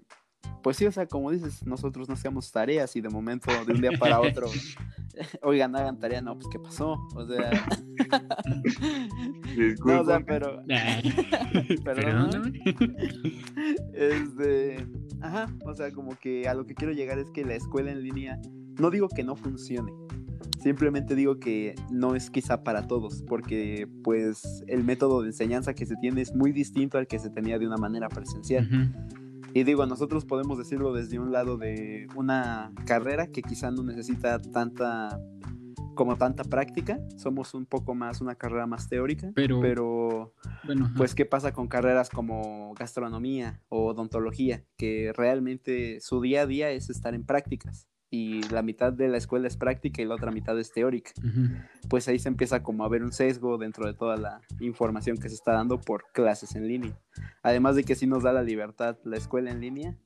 [0.63, 3.81] pues sí, o sea, como dices, nosotros no hacíamos tareas y de momento, de un
[3.81, 4.47] día para otro,
[5.43, 6.97] oigan, hagan tarea, no, pues, ¿qué pasó?
[7.15, 7.51] O sea...
[9.85, 10.63] no, o sea, pero...
[11.85, 12.53] Perdón.
[13.93, 14.87] este
[15.23, 18.03] Ajá, o sea, como que a lo que quiero llegar es que la escuela en
[18.03, 18.41] línea,
[18.79, 19.93] no digo que no funcione,
[20.63, 25.85] simplemente digo que no es quizá para todos, porque pues el método de enseñanza que
[25.85, 28.67] se tiene es muy distinto al que se tenía de una manera presencial.
[29.53, 34.41] Y digo, nosotros podemos decirlo desde un lado de una carrera que quizá no necesita
[34.41, 35.21] tanta
[35.95, 40.33] como tanta práctica, somos un poco más una carrera más teórica, pero, pero
[40.65, 46.47] bueno, pues qué pasa con carreras como gastronomía o odontología, que realmente su día a
[46.47, 50.17] día es estar en prácticas y la mitad de la escuela es práctica y la
[50.17, 51.13] otra mitad es teórica.
[51.89, 55.29] Pues ahí se empieza como a ver un sesgo dentro de toda la información que
[55.29, 56.99] se está dando por clases en línea.
[57.43, 59.97] Además de que sí nos da la libertad la escuela en línea,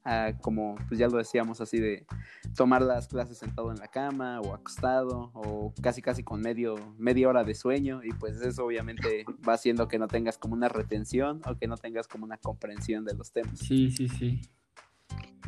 [0.42, 2.06] como pues ya lo decíamos así de
[2.54, 7.28] tomar las clases sentado en la cama o acostado o casi casi con medio, media
[7.28, 11.40] hora de sueño y pues eso obviamente va haciendo que no tengas como una retención
[11.46, 13.58] o que no tengas como una comprensión de los temas.
[13.58, 14.42] Sí, sí, sí.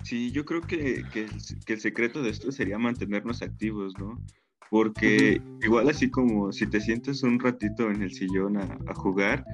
[0.02, 4.20] Sí, yo creo que, el, secreto de esto sería mantenernos activos, ¿no?
[4.70, 9.44] Porque igual así como si te sientes un ratito en el sillón a, jugar,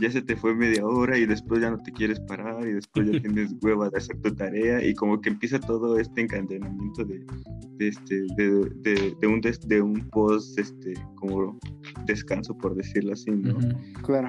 [0.00, 3.10] ya se te fue media hora y después ya no te quieres parar y después
[3.10, 7.24] ya tienes hueva de hacer tu tarea y como que empieza todo este encadenamiento de,
[7.78, 11.58] este, de, un, de un post este, como
[12.06, 13.56] descanso, por decirlo así, ¿no?
[14.02, 14.28] Claro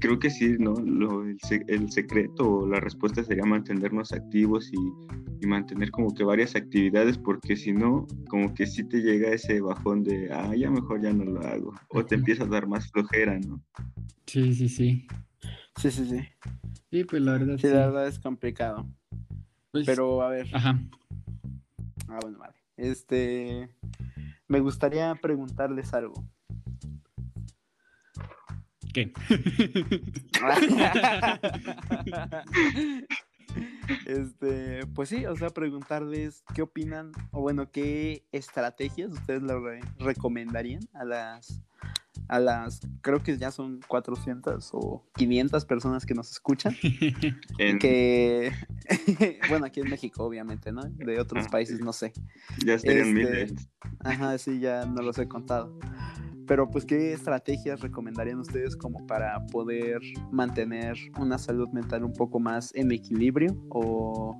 [0.00, 0.74] creo que sí, ¿no?
[0.74, 7.16] Lo, el, secreto o la respuesta sería mantenernos activos y, mantener como que varias actividades,
[7.16, 11.12] porque si no, como que sí te llega ese bajón de, ah, ya mejor ya
[11.12, 13.62] no lo hago, o te empieza a dar más flojera, ¿no?
[14.26, 15.06] Sí, sí, sí.
[15.76, 16.20] Sí, sí, sí.
[16.90, 17.56] Sí, pues la verdad.
[17.58, 18.86] Sí, la verdad es complicado.
[19.70, 20.46] Pues, Pero a ver.
[20.52, 20.78] Ajá.
[22.08, 22.54] Ah, bueno, vale.
[22.76, 23.70] Este.
[24.46, 26.24] Me gustaría preguntarles algo.
[28.92, 29.12] ¿Qué?
[34.06, 39.54] este, pues sí, o sea, preguntarles qué opinan, o bueno, qué estrategias ustedes le
[39.98, 41.62] recomendarían a las
[42.28, 46.76] a las, creo que ya son 400 o 500 personas que nos escuchan.
[47.58, 48.52] En- Que,
[49.48, 50.82] bueno, aquí en México, obviamente, ¿no?
[50.84, 51.82] De otros Ah, países, sí.
[51.84, 52.12] no sé.
[52.64, 53.68] ya estarían este, miles.
[53.98, 55.76] Ajá, sí, ya no los he contado.
[56.50, 60.00] Pero pues, ¿qué estrategias recomendarían ustedes como para poder
[60.32, 64.36] mantener una salud mental un poco más en equilibrio o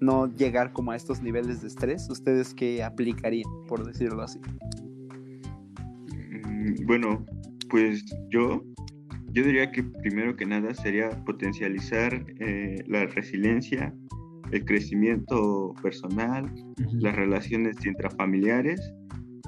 [0.00, 2.08] no llegar como a estos niveles de estrés?
[2.08, 4.40] ¿Ustedes qué aplicarían, por decirlo así?
[6.14, 7.26] Mm, Bueno,
[7.68, 8.64] pues yo,
[9.32, 13.94] yo diría que primero que nada sería potencializar eh, la resiliencia,
[14.50, 16.50] el crecimiento personal,
[16.90, 18.94] las relaciones intrafamiliares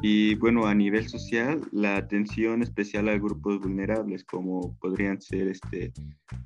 [0.07, 5.95] y bueno, a nivel social, la atención especial a grupos vulnerables como podrían ser este,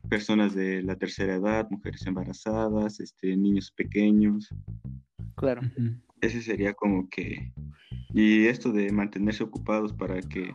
[0.08, 4.48] personas de la tercera edad, mujeres embarazadas, este, niños pequeños.
[5.34, 5.62] Claro.
[6.20, 7.52] Ese sería como que...
[8.14, 10.54] Y esto de mantenerse ocupados para que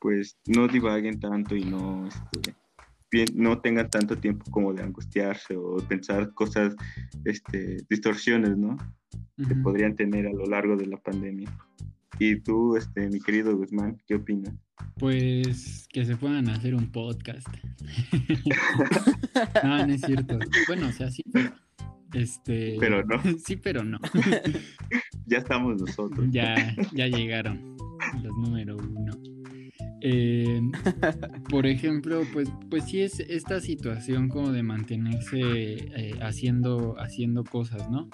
[0.00, 2.54] pues no divaguen tanto y no, este,
[3.10, 6.74] pi- no tengan tanto tiempo como de angustiarse o pensar cosas,
[7.26, 8.78] este, distorsiones, ¿no?
[9.36, 11.50] Que podrían tener a lo largo de la pandemia.
[12.18, 14.54] Y tú, este, mi querido Guzmán, ¿qué opinas?
[14.98, 17.46] Pues que se puedan hacer un podcast.
[19.62, 20.38] no, no es cierto.
[20.66, 21.52] Bueno, o sea, sí, pero.
[22.12, 22.76] Este.
[22.80, 23.20] Pero no.
[23.44, 23.98] Sí, pero no.
[25.26, 26.26] Ya estamos nosotros.
[26.30, 27.76] ya, ya llegaron
[28.22, 28.77] los número uno.
[30.00, 30.60] Eh,
[31.50, 37.90] por ejemplo, pues, pues sí es esta situación como de mantenerse eh, haciendo, haciendo cosas,
[37.90, 38.08] ¿no?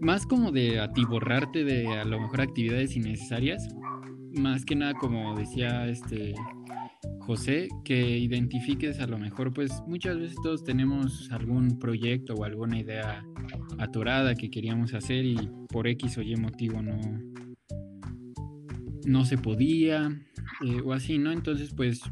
[0.00, 3.68] Más como de atiborrarte de a lo mejor actividades innecesarias.
[4.34, 6.34] Más que nada, como decía este
[7.20, 12.80] José, que identifiques a lo mejor, pues muchas veces todos tenemos algún proyecto o alguna
[12.80, 13.24] idea
[13.78, 15.36] atorada que queríamos hacer y
[15.68, 16.98] por X o Y motivo no,
[19.06, 20.20] no se podía
[20.64, 21.32] eh, o así, ¿no?
[21.32, 22.02] Entonces, pues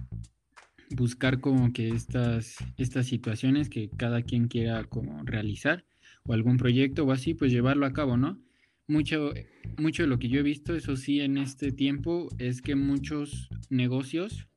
[0.90, 5.84] buscar como que estas, estas situaciones que cada quien quiera como realizar
[6.24, 8.40] o algún proyecto o así, pues llevarlo a cabo, ¿no?
[8.86, 9.32] Mucho,
[9.78, 13.48] mucho de lo que yo he visto, eso sí, en este tiempo, es que muchos
[13.68, 14.48] negocios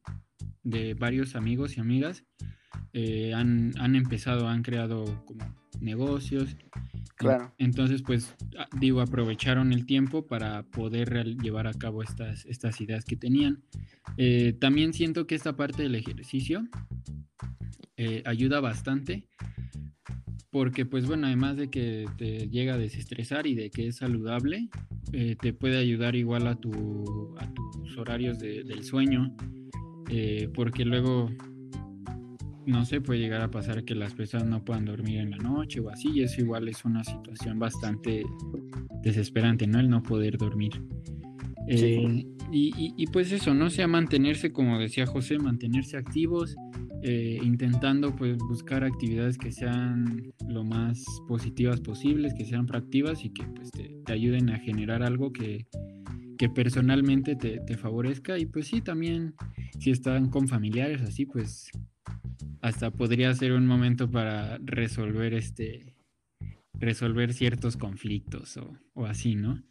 [0.64, 2.26] de varios amigos y amigas
[2.94, 5.46] eh, han, han empezado, han creado como
[5.82, 6.56] negocios.
[7.16, 7.54] Claro.
[7.58, 13.06] Entonces, pues, a- digo, aprovecharon el tiempo para poder llevar a cabo estas, estas ideas
[13.06, 13.64] que tenían.
[14.18, 16.68] Eh, también siento que esta parte del ejercicio
[17.98, 19.28] eh, ayuda bastante
[20.52, 24.70] porque, pues bueno, además de que te llega a desestresar y de que es saludable,
[25.12, 29.36] eh, te puede ayudar igual a, tu, a tus horarios de- del sueño,
[30.10, 31.32] eh, porque luego,
[32.66, 35.80] no sé, puede llegar a pasar que las personas no puedan dormir en la noche
[35.80, 38.24] o así, y eso igual es una situación bastante
[39.02, 39.80] desesperante, ¿no?
[39.80, 40.82] El no poder dormir.
[41.68, 43.66] Eh, y, y- y pues eso, ¿no?
[43.66, 46.56] O sea, mantenerse, como decía José, mantenerse activos,
[47.02, 53.30] eh, intentando pues buscar actividades que sean lo más positivas posibles, que sean proactivas y
[53.30, 55.66] que pues te, te ayuden a generar algo que,
[56.38, 58.38] que personalmente te, te favorezca.
[58.38, 59.34] Y pues sí, también
[59.80, 61.70] si están con familiares así, pues
[62.62, 65.96] hasta podría ser un momento para resolver este
[66.74, 69.64] resolver ciertos conflictos o, o así, ¿no?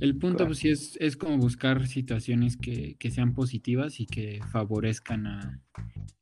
[0.00, 0.48] El punto, Claro.
[0.48, 5.60] pues sí, es, es como buscar situaciones que, que sean positivas y que favorezcan a,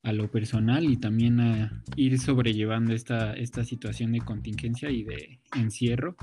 [0.03, 5.41] a lo personal y también a ir sobrellevando esta, esta situación de contingencia y de
[5.57, 6.17] encierro,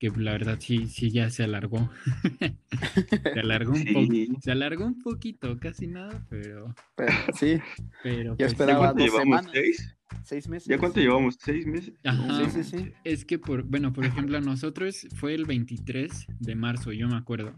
[0.00, 1.88] que la verdad sí, sí ya se alargó.
[3.32, 3.92] se alargó un Sí.
[4.26, 4.40] poco.
[4.40, 6.74] Se alargó un poquito, casi nada, pero.
[6.96, 7.58] Pero, sí,
[8.02, 9.50] pero Yo pues, esperaba ¿Ya cuánto dos semanas.
[9.52, 9.94] ¿Seis?
[10.24, 10.68] Seis meses.
[10.68, 11.36] ¿Ya cuánto llevamos?
[11.40, 11.92] ¿Seis meses?
[12.04, 12.50] Ajá.
[12.50, 12.92] Sí, sí, sí.
[13.04, 17.16] Es que, por, bueno, por ejemplo, a nosotros fue el 23 de marzo, yo me
[17.16, 17.54] acuerdo.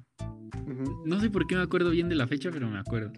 [1.04, 3.12] No sé por qué me acuerdo bien de la fecha, pero me acuerdo.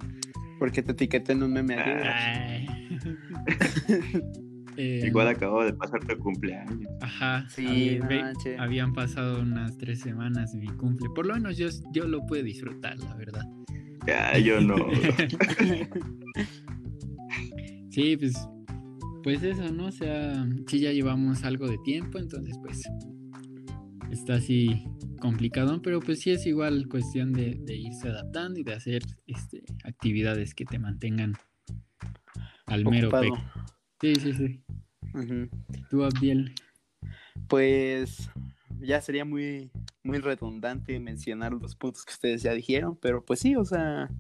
[0.58, 1.76] Porque te etiqueté en un meme.
[4.78, 6.90] Eh, Igual acababa de pasar tu cumpleaños.
[7.02, 7.46] Ajá.
[7.50, 8.58] Sí, había- ve- manche.
[8.58, 11.10] habían pasado unas tres semanas de mi cumple.
[11.14, 13.42] Por lo menos yo, yo lo puedo disfrutar, la verdad.
[14.06, 14.76] Ya, yo no.
[17.90, 18.34] Sí, pues,
[19.22, 19.86] pues eso, ¿no?
[19.86, 22.82] O sea, sí ya llevamos algo de tiempo, entonces pues
[24.10, 24.84] está así
[25.20, 29.62] complicado, pero pues sí es igual cuestión de, de irse adaptando y de hacer este,
[29.84, 31.34] actividades que te mantengan
[32.66, 33.10] al mero.
[34.00, 34.60] Sí, sí, sí.
[35.90, 36.54] Tú, Abdiel.
[37.48, 38.30] Pues
[38.80, 39.70] ya sería muy,
[40.02, 44.10] muy redundante mencionar los puntos que ustedes ya dijeron, pero pues sí, o sea,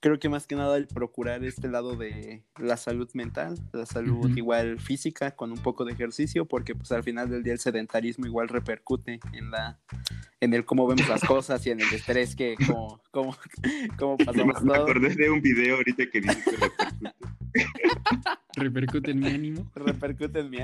[0.00, 4.36] creo que más que nada el procurar este lado de la salud mental, la salud
[4.36, 8.26] igual física con un poco de ejercicio, porque pues al final del día el sedentarismo
[8.26, 9.78] igual repercute en la
[10.40, 13.36] en el cómo vemos las cosas y en el estrés que como como,
[13.98, 14.82] como Me, pasamos me todo.
[14.82, 17.14] acordé de un video ahorita que dice que repercute.
[18.56, 19.70] Repercute en mi ánimo.
[19.74, 20.58] Repercute en mí.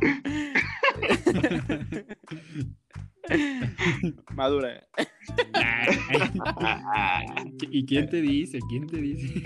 [4.34, 4.86] Madura.
[7.70, 8.58] ¿Y quién te dice?
[8.68, 9.42] ¿Quién te dice?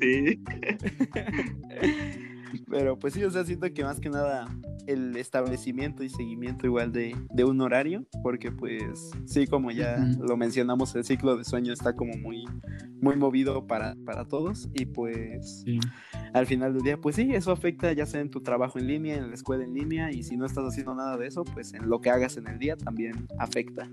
[0.00, 0.40] sí.
[2.70, 4.46] Pero pues sí, o sea, siento que más que nada
[4.86, 10.36] el establecimiento y seguimiento igual de, de un horario, porque pues sí, como ya lo
[10.36, 12.44] mencionamos, el ciclo de sueño está como muy,
[13.00, 15.78] muy movido para, para todos y pues Sí.
[16.32, 19.16] al final del día, pues sí, eso afecta ya sea en tu trabajo en línea,
[19.16, 21.88] en la escuela en línea y si no estás haciendo nada de eso, pues en
[21.88, 23.90] lo que hagas en el día también afecta.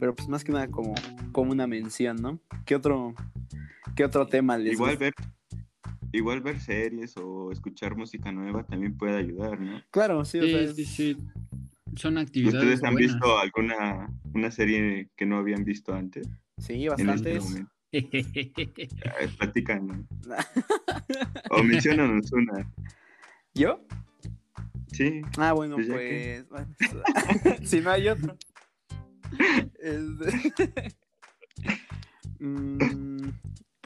[0.00, 0.94] Pero pues más que nada como,
[1.32, 2.40] como una mención, ¿no?
[2.64, 3.14] ¿Qué otro,
[3.94, 5.04] qué otro tema les Igual gusta?
[5.04, 5.14] ver,
[6.16, 9.82] igual ver series o escuchar música nueva también puede ayudar, ¿no?
[9.90, 11.16] Claro, sí, o sea, Sí, es- sí, sí.
[11.94, 13.12] Son actividades ¿Ustedes han buenas.
[13.14, 16.28] visto alguna una serie que no habían visto antes?
[16.58, 17.64] sí, este bastantes.
[17.92, 20.06] Eh, Platican, ¿no?
[21.50, 22.70] O menciónanos una.
[23.54, 23.80] ¿Yo?
[24.92, 25.22] Sí.
[25.38, 26.48] Ah, bueno, Pues pues.
[26.48, 26.74] bueno,
[27.64, 28.36] si no hay otro.
[29.80, 30.94] Este-
[32.38, 33.30] Mm,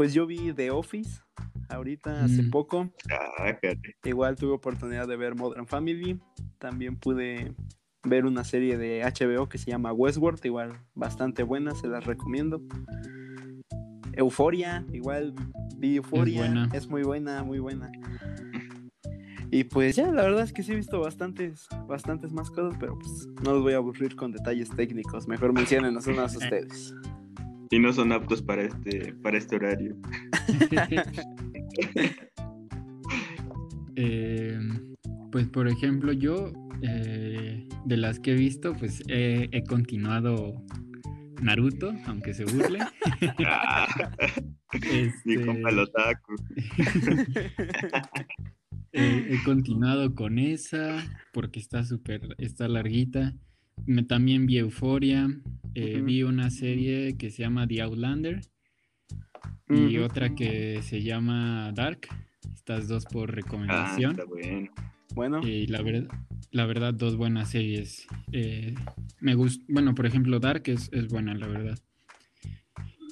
[0.01, 1.21] pues yo vi The Office
[1.69, 2.51] ahorita hace Mm.
[2.51, 2.89] poco.
[3.11, 3.55] Ah.
[4.03, 6.19] Igual tuve oportunidad de ver Modern Family.
[6.57, 7.53] También pude
[8.05, 12.63] ver una serie de HBO que se llama Westworld, igual bastante buena, se las recomiendo.
[14.15, 15.35] Euforia, igual
[15.77, 17.93] vi Euforia, es muy buena, muy buena.
[19.51, 22.99] Y pues ya, la verdad es que sí he visto bastantes, bastantes más cosas, pero
[22.99, 25.29] pues no los voy a aburrir con detalles técnicos.
[25.29, 26.95] Mejor menciónenos unas ustedes.
[27.71, 29.97] Y no son aptos para este, para este horario.
[33.97, 34.59] Eh,
[35.31, 40.64] pues por ejemplo, yo eh, de las que he visto, pues he, he continuado
[41.43, 42.79] Naruto, aunque se burle.
[44.73, 45.35] Este,
[48.93, 53.35] eh, he continuado con esa porque está súper, está larguita.
[53.87, 55.28] Me, también vi Euforia,
[55.74, 58.41] eh, vi una serie que se llama The Outlander
[59.68, 62.09] y otra que se llama Dark.
[62.55, 64.11] Estas dos por Ah, recomendación.
[64.12, 64.70] está bueno.
[65.14, 66.09] Bueno, Y la verdad,
[66.53, 68.07] la verdad, dos buenas series.
[68.33, 68.74] Eh,
[69.20, 71.78] me gusta, bueno, por ejemplo, Dark es, es buena, la verdad.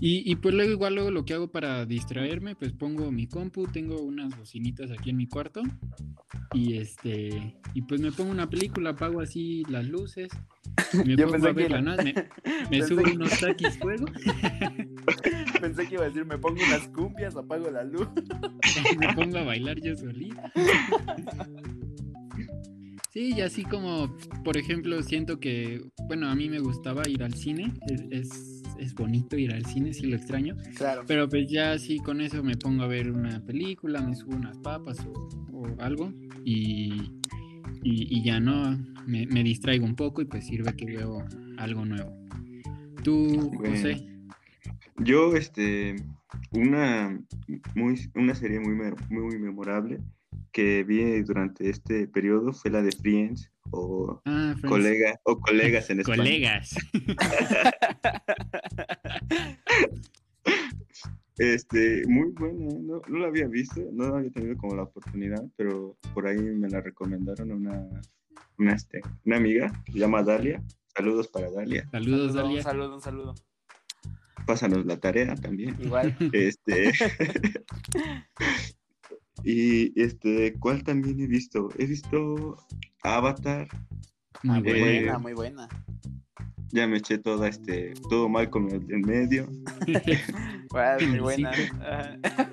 [0.00, 3.66] Y, y pues luego igual luego lo que hago para distraerme, pues pongo mi compu,
[3.66, 5.62] tengo unas bocinitas aquí en mi cuarto
[6.54, 10.28] y este y pues me pongo una película, apago así las luces,
[11.04, 11.96] me Yo pongo a la- ¿no?
[11.96, 12.14] me,
[12.70, 14.06] me subo que- unos taquis fuego,
[15.60, 18.06] pensé que iba a decir, me pongo unas cumbias, apago la luz.
[18.98, 20.40] me pongo a bailar yo solito.
[23.10, 27.32] Sí, y así como, por ejemplo, siento que, bueno, a mí me gustaba ir al
[27.34, 31.04] cine, es, es, es bonito ir al cine, sí lo extraño, Claro.
[31.06, 34.58] pero pues ya así con eso me pongo a ver una película, me subo unas
[34.58, 36.12] papas o, o algo
[36.44, 37.10] y,
[37.82, 41.24] y, y ya no, me, me distraigo un poco y pues sirve que veo
[41.56, 42.12] algo nuevo.
[43.02, 43.74] Tú, Bueno.
[43.74, 44.06] José,
[44.98, 45.96] Yo, este,
[46.52, 47.18] una,
[47.74, 48.74] muy, una serie muy,
[49.08, 49.98] muy memorable
[50.58, 54.68] que vi durante este periodo fue la de Friends o ah, Friends.
[54.68, 56.26] colega o colegas en español.
[56.26, 56.74] Colegas.
[61.40, 65.96] Este, muy buena, no, no la había visto, no había tenido como la oportunidad, pero
[66.12, 67.88] por ahí me la recomendaron una,
[68.58, 70.60] una, este, una amiga que se llama Dalia.
[70.96, 71.88] Saludos para Dalia.
[71.92, 72.62] Saludos, Un Dalia.
[72.64, 73.34] saludo, un saludo.
[74.48, 75.76] Pásanos la tarea también.
[75.80, 76.16] Igual.
[76.32, 76.90] Este.
[79.44, 81.68] y este, ¿cuál también he visto?
[81.78, 82.56] He visto
[83.02, 83.68] Avatar.
[84.42, 85.18] Muy Ah, Eh, buena.
[85.18, 85.68] muy buena.
[86.70, 89.48] Ya me eché toda este, todo mal con el en medio.
[91.08, 91.50] Muy buena.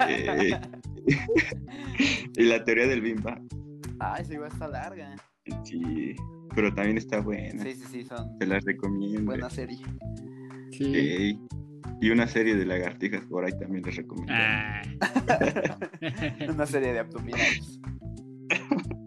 [0.07, 0.57] Eh,
[2.37, 3.45] y la teoría del Big Bang.
[3.99, 5.15] Ay, esa igual está larga.
[5.63, 6.15] Sí,
[6.55, 7.61] pero también está buena.
[7.63, 9.25] Sí, sí, sí, son Te las recomiendo.
[9.25, 9.77] buena serie.
[10.71, 11.39] Sí.
[12.01, 14.33] Y una serie de lagartijas por ahí también les recomiendo.
[14.35, 14.81] Ah.
[16.49, 17.79] Una serie de abdominales.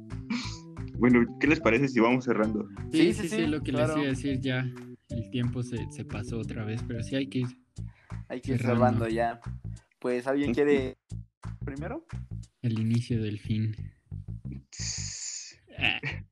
[1.01, 2.66] Bueno, ¿qué les parece si vamos cerrando?
[2.91, 3.95] Sí, Sí, sí, sí, sí, sí, lo que claro.
[3.95, 4.68] les iba a decir ya.
[5.11, 7.47] El tiempo se, se pasó otra vez, pero sí hay que ir.
[8.28, 8.84] Hay que ir Cerrando.
[8.84, 9.41] cerrando ya.
[10.01, 10.97] Pues, ¿alguien quiere
[11.64, 12.05] primero?
[12.62, 13.76] El inicio del fin.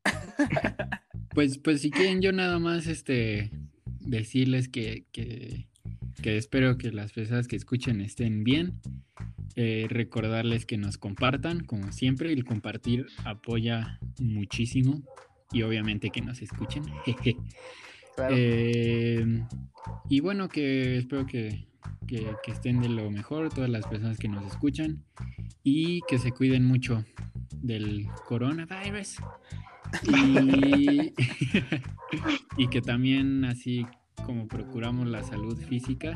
[1.32, 3.50] Pues, pues si quieren yo nada más este
[4.00, 5.68] decirles que, que,
[6.26, 8.80] que espero que las personas que escuchen estén bien.
[9.54, 15.04] Eh, recordarles que nos compartan, como siempre, el compartir apoya muchísimo
[15.52, 16.82] y obviamente que nos escuchen.
[18.16, 18.34] Claro.
[18.38, 19.44] Eh,
[20.08, 21.66] y bueno, que espero que,
[22.06, 25.04] que- que estén de lo mejor todas las personas que nos escuchan
[25.62, 27.04] y que se cuiden mucho
[27.62, 29.16] del coronavirus.
[30.02, 31.12] Y,
[32.56, 33.86] y que también así
[34.24, 36.14] como procuramos la salud física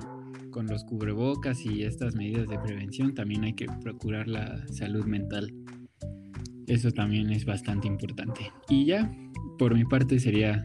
[0.50, 5.52] con los cubrebocas y estas medidas de prevención, también hay que procurar la salud mental.
[6.66, 8.52] Eso también es bastante importante.
[8.68, 9.10] Y ya,
[9.58, 10.64] por mi parte sería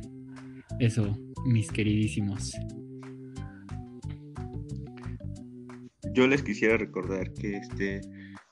[0.79, 2.53] eso, mis queridísimos.
[6.13, 8.01] Yo les quisiera recordar que este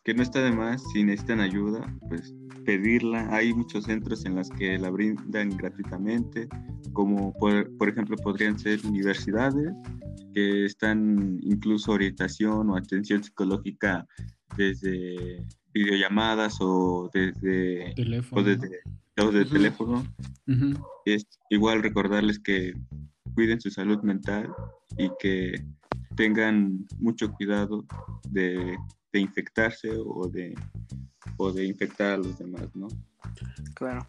[0.04, 3.28] que no está de más si necesitan ayuda, pues pedirla.
[3.36, 6.48] Hay muchos centros en los que la brindan gratuitamente,
[6.94, 9.74] como por, por ejemplo podrían ser universidades
[10.34, 14.06] que están incluso orientación o atención psicológica
[14.58, 18.42] desde videollamadas o desde Teléfono.
[18.42, 18.80] o desde,
[19.20, 20.06] o de teléfono.
[21.06, 22.74] Es igual recordarles que
[23.34, 24.50] cuiden su salud mental
[24.98, 25.56] y que
[26.16, 27.86] tengan mucho cuidado
[28.30, 28.78] de,
[29.12, 30.56] de infectarse o de,
[31.38, 32.88] o de infectar a los demás, ¿no?
[33.76, 34.08] Claro.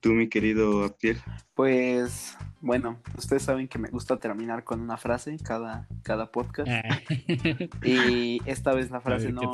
[0.00, 1.18] Tú, mi querido Abdiel,
[1.54, 6.68] Pues bueno, ustedes saben que me gusta terminar con una frase cada, cada podcast.
[6.70, 6.98] Ah.
[7.84, 9.52] Y esta vez la frase ver, ¿qué no,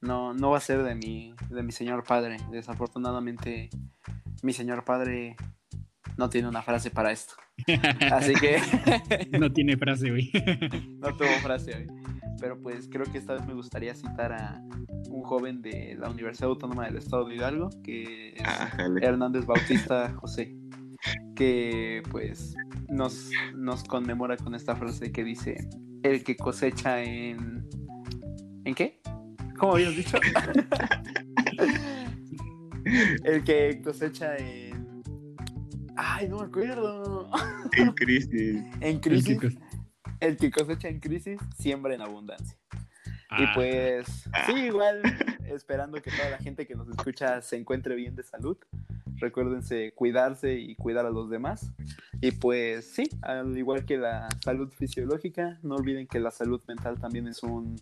[0.00, 2.38] no, no va a ser de mi, de mi señor padre.
[2.50, 3.68] Desafortunadamente,
[4.42, 5.36] mi señor padre
[6.16, 7.34] no tiene una frase para esto.
[8.12, 8.58] Así que
[9.38, 10.30] No tiene frase, güey.
[11.00, 11.86] no tuvo frase hoy.
[12.40, 14.62] Pero pues creo que esta vez me gustaría citar a
[15.10, 19.04] un joven de la Universidad Autónoma del Estado de Hidalgo, que es ájale.
[19.04, 20.56] Hernández Bautista José,
[21.34, 22.54] que pues
[22.88, 25.68] nos, nos conmemora con esta frase que dice,
[26.02, 27.66] el que cosecha en...
[28.64, 29.00] ¿En qué?
[29.58, 30.18] ¿Cómo habías dicho?
[33.24, 34.67] el que cosecha en...
[36.00, 37.28] Ay, no me acuerdo.
[37.76, 38.62] En crisis.
[38.80, 39.38] En El crisis,
[40.20, 42.56] el que cosecha en crisis, siembra en abundancia.
[43.36, 44.06] Y Ah, pues,
[44.46, 45.02] sí, igual,
[45.46, 48.56] esperando que toda la gente que nos escucha se encuentre bien de salud.
[49.16, 51.72] Recuérdense cuidarse y cuidar a los demás.
[52.20, 57.00] Y pues, sí, al igual que la salud fisiológica, no olviden que la salud mental
[57.00, 57.76] también es un,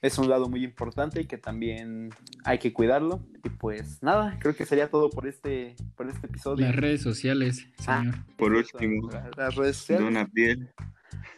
[0.00, 2.10] es un lado muy importante y que también
[2.44, 3.20] hay que cuidarlo.
[3.44, 6.66] Y pues, nada, creo que sería todo por este, por este episodio.
[6.66, 8.00] Las redes sociales, Ah.
[8.00, 8.14] señor.
[8.36, 10.28] Por Eso, último, las redes sociales.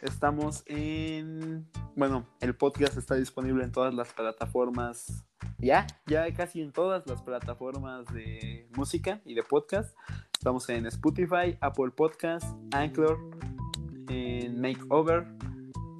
[0.01, 1.67] Estamos en.
[1.95, 5.25] Bueno, el podcast está disponible en todas las plataformas.
[5.57, 9.95] Ya, ya casi en todas las plataformas de música y de podcast.
[10.33, 13.17] Estamos en Spotify, Apple Podcast, Anchor,
[14.09, 15.25] en Makeover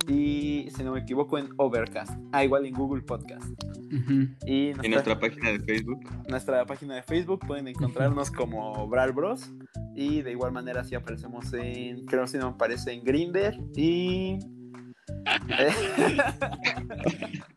[0.07, 2.13] y, si no me equivoco, en Overcast.
[2.31, 3.45] Ah, igual en Google Podcast.
[4.45, 5.99] Y En nuestra, nuestra página de Facebook.
[6.27, 9.51] nuestra página de Facebook pueden encontrarnos como Bral Bros.
[9.95, 14.39] Y de igual manera si aparecemos en, creo si no me aparece en Grinder y...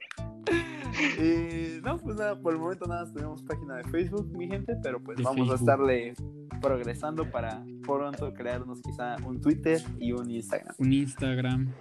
[0.99, 4.77] y no, pues nada, por el momento nada, más tenemos página de Facebook, mi gente,
[4.83, 6.15] pero pues De vamos a estarle
[6.61, 10.75] progresando para pronto crearnos quizá un Twitter y un Instagram.
[10.79, 11.73] Un Instagram.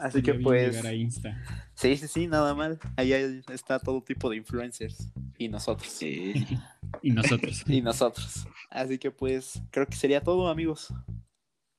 [0.00, 0.70] Así que pues...
[0.70, 1.40] llegar a Insta.
[1.74, 2.78] Sí, sí, sí, nada mal.
[2.96, 3.18] Allá
[3.52, 5.88] está todo tipo de influencers y nosotros.
[5.88, 6.46] Sí.
[7.00, 7.64] Y nosotros.
[7.68, 8.46] Y nosotros.
[8.68, 10.92] Así que pues creo que sería todo, amigos.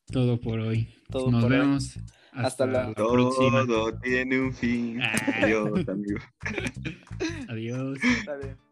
[0.08, 0.90] Todo por hoy.
[1.12, 1.80] Todo Nos por hoy.
[2.36, 3.66] Hasta, Hasta la todo próxima.
[3.68, 5.00] Todo tiene un fin.
[5.02, 5.14] Ah.
[5.44, 6.20] Adiós, amigo.
[7.50, 8.00] Adiós.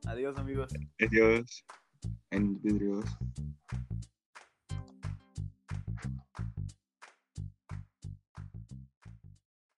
[0.08, 0.74] Adiós, amigos.
[1.00, 1.64] Adiós.
[2.32, 3.06] En vidrios.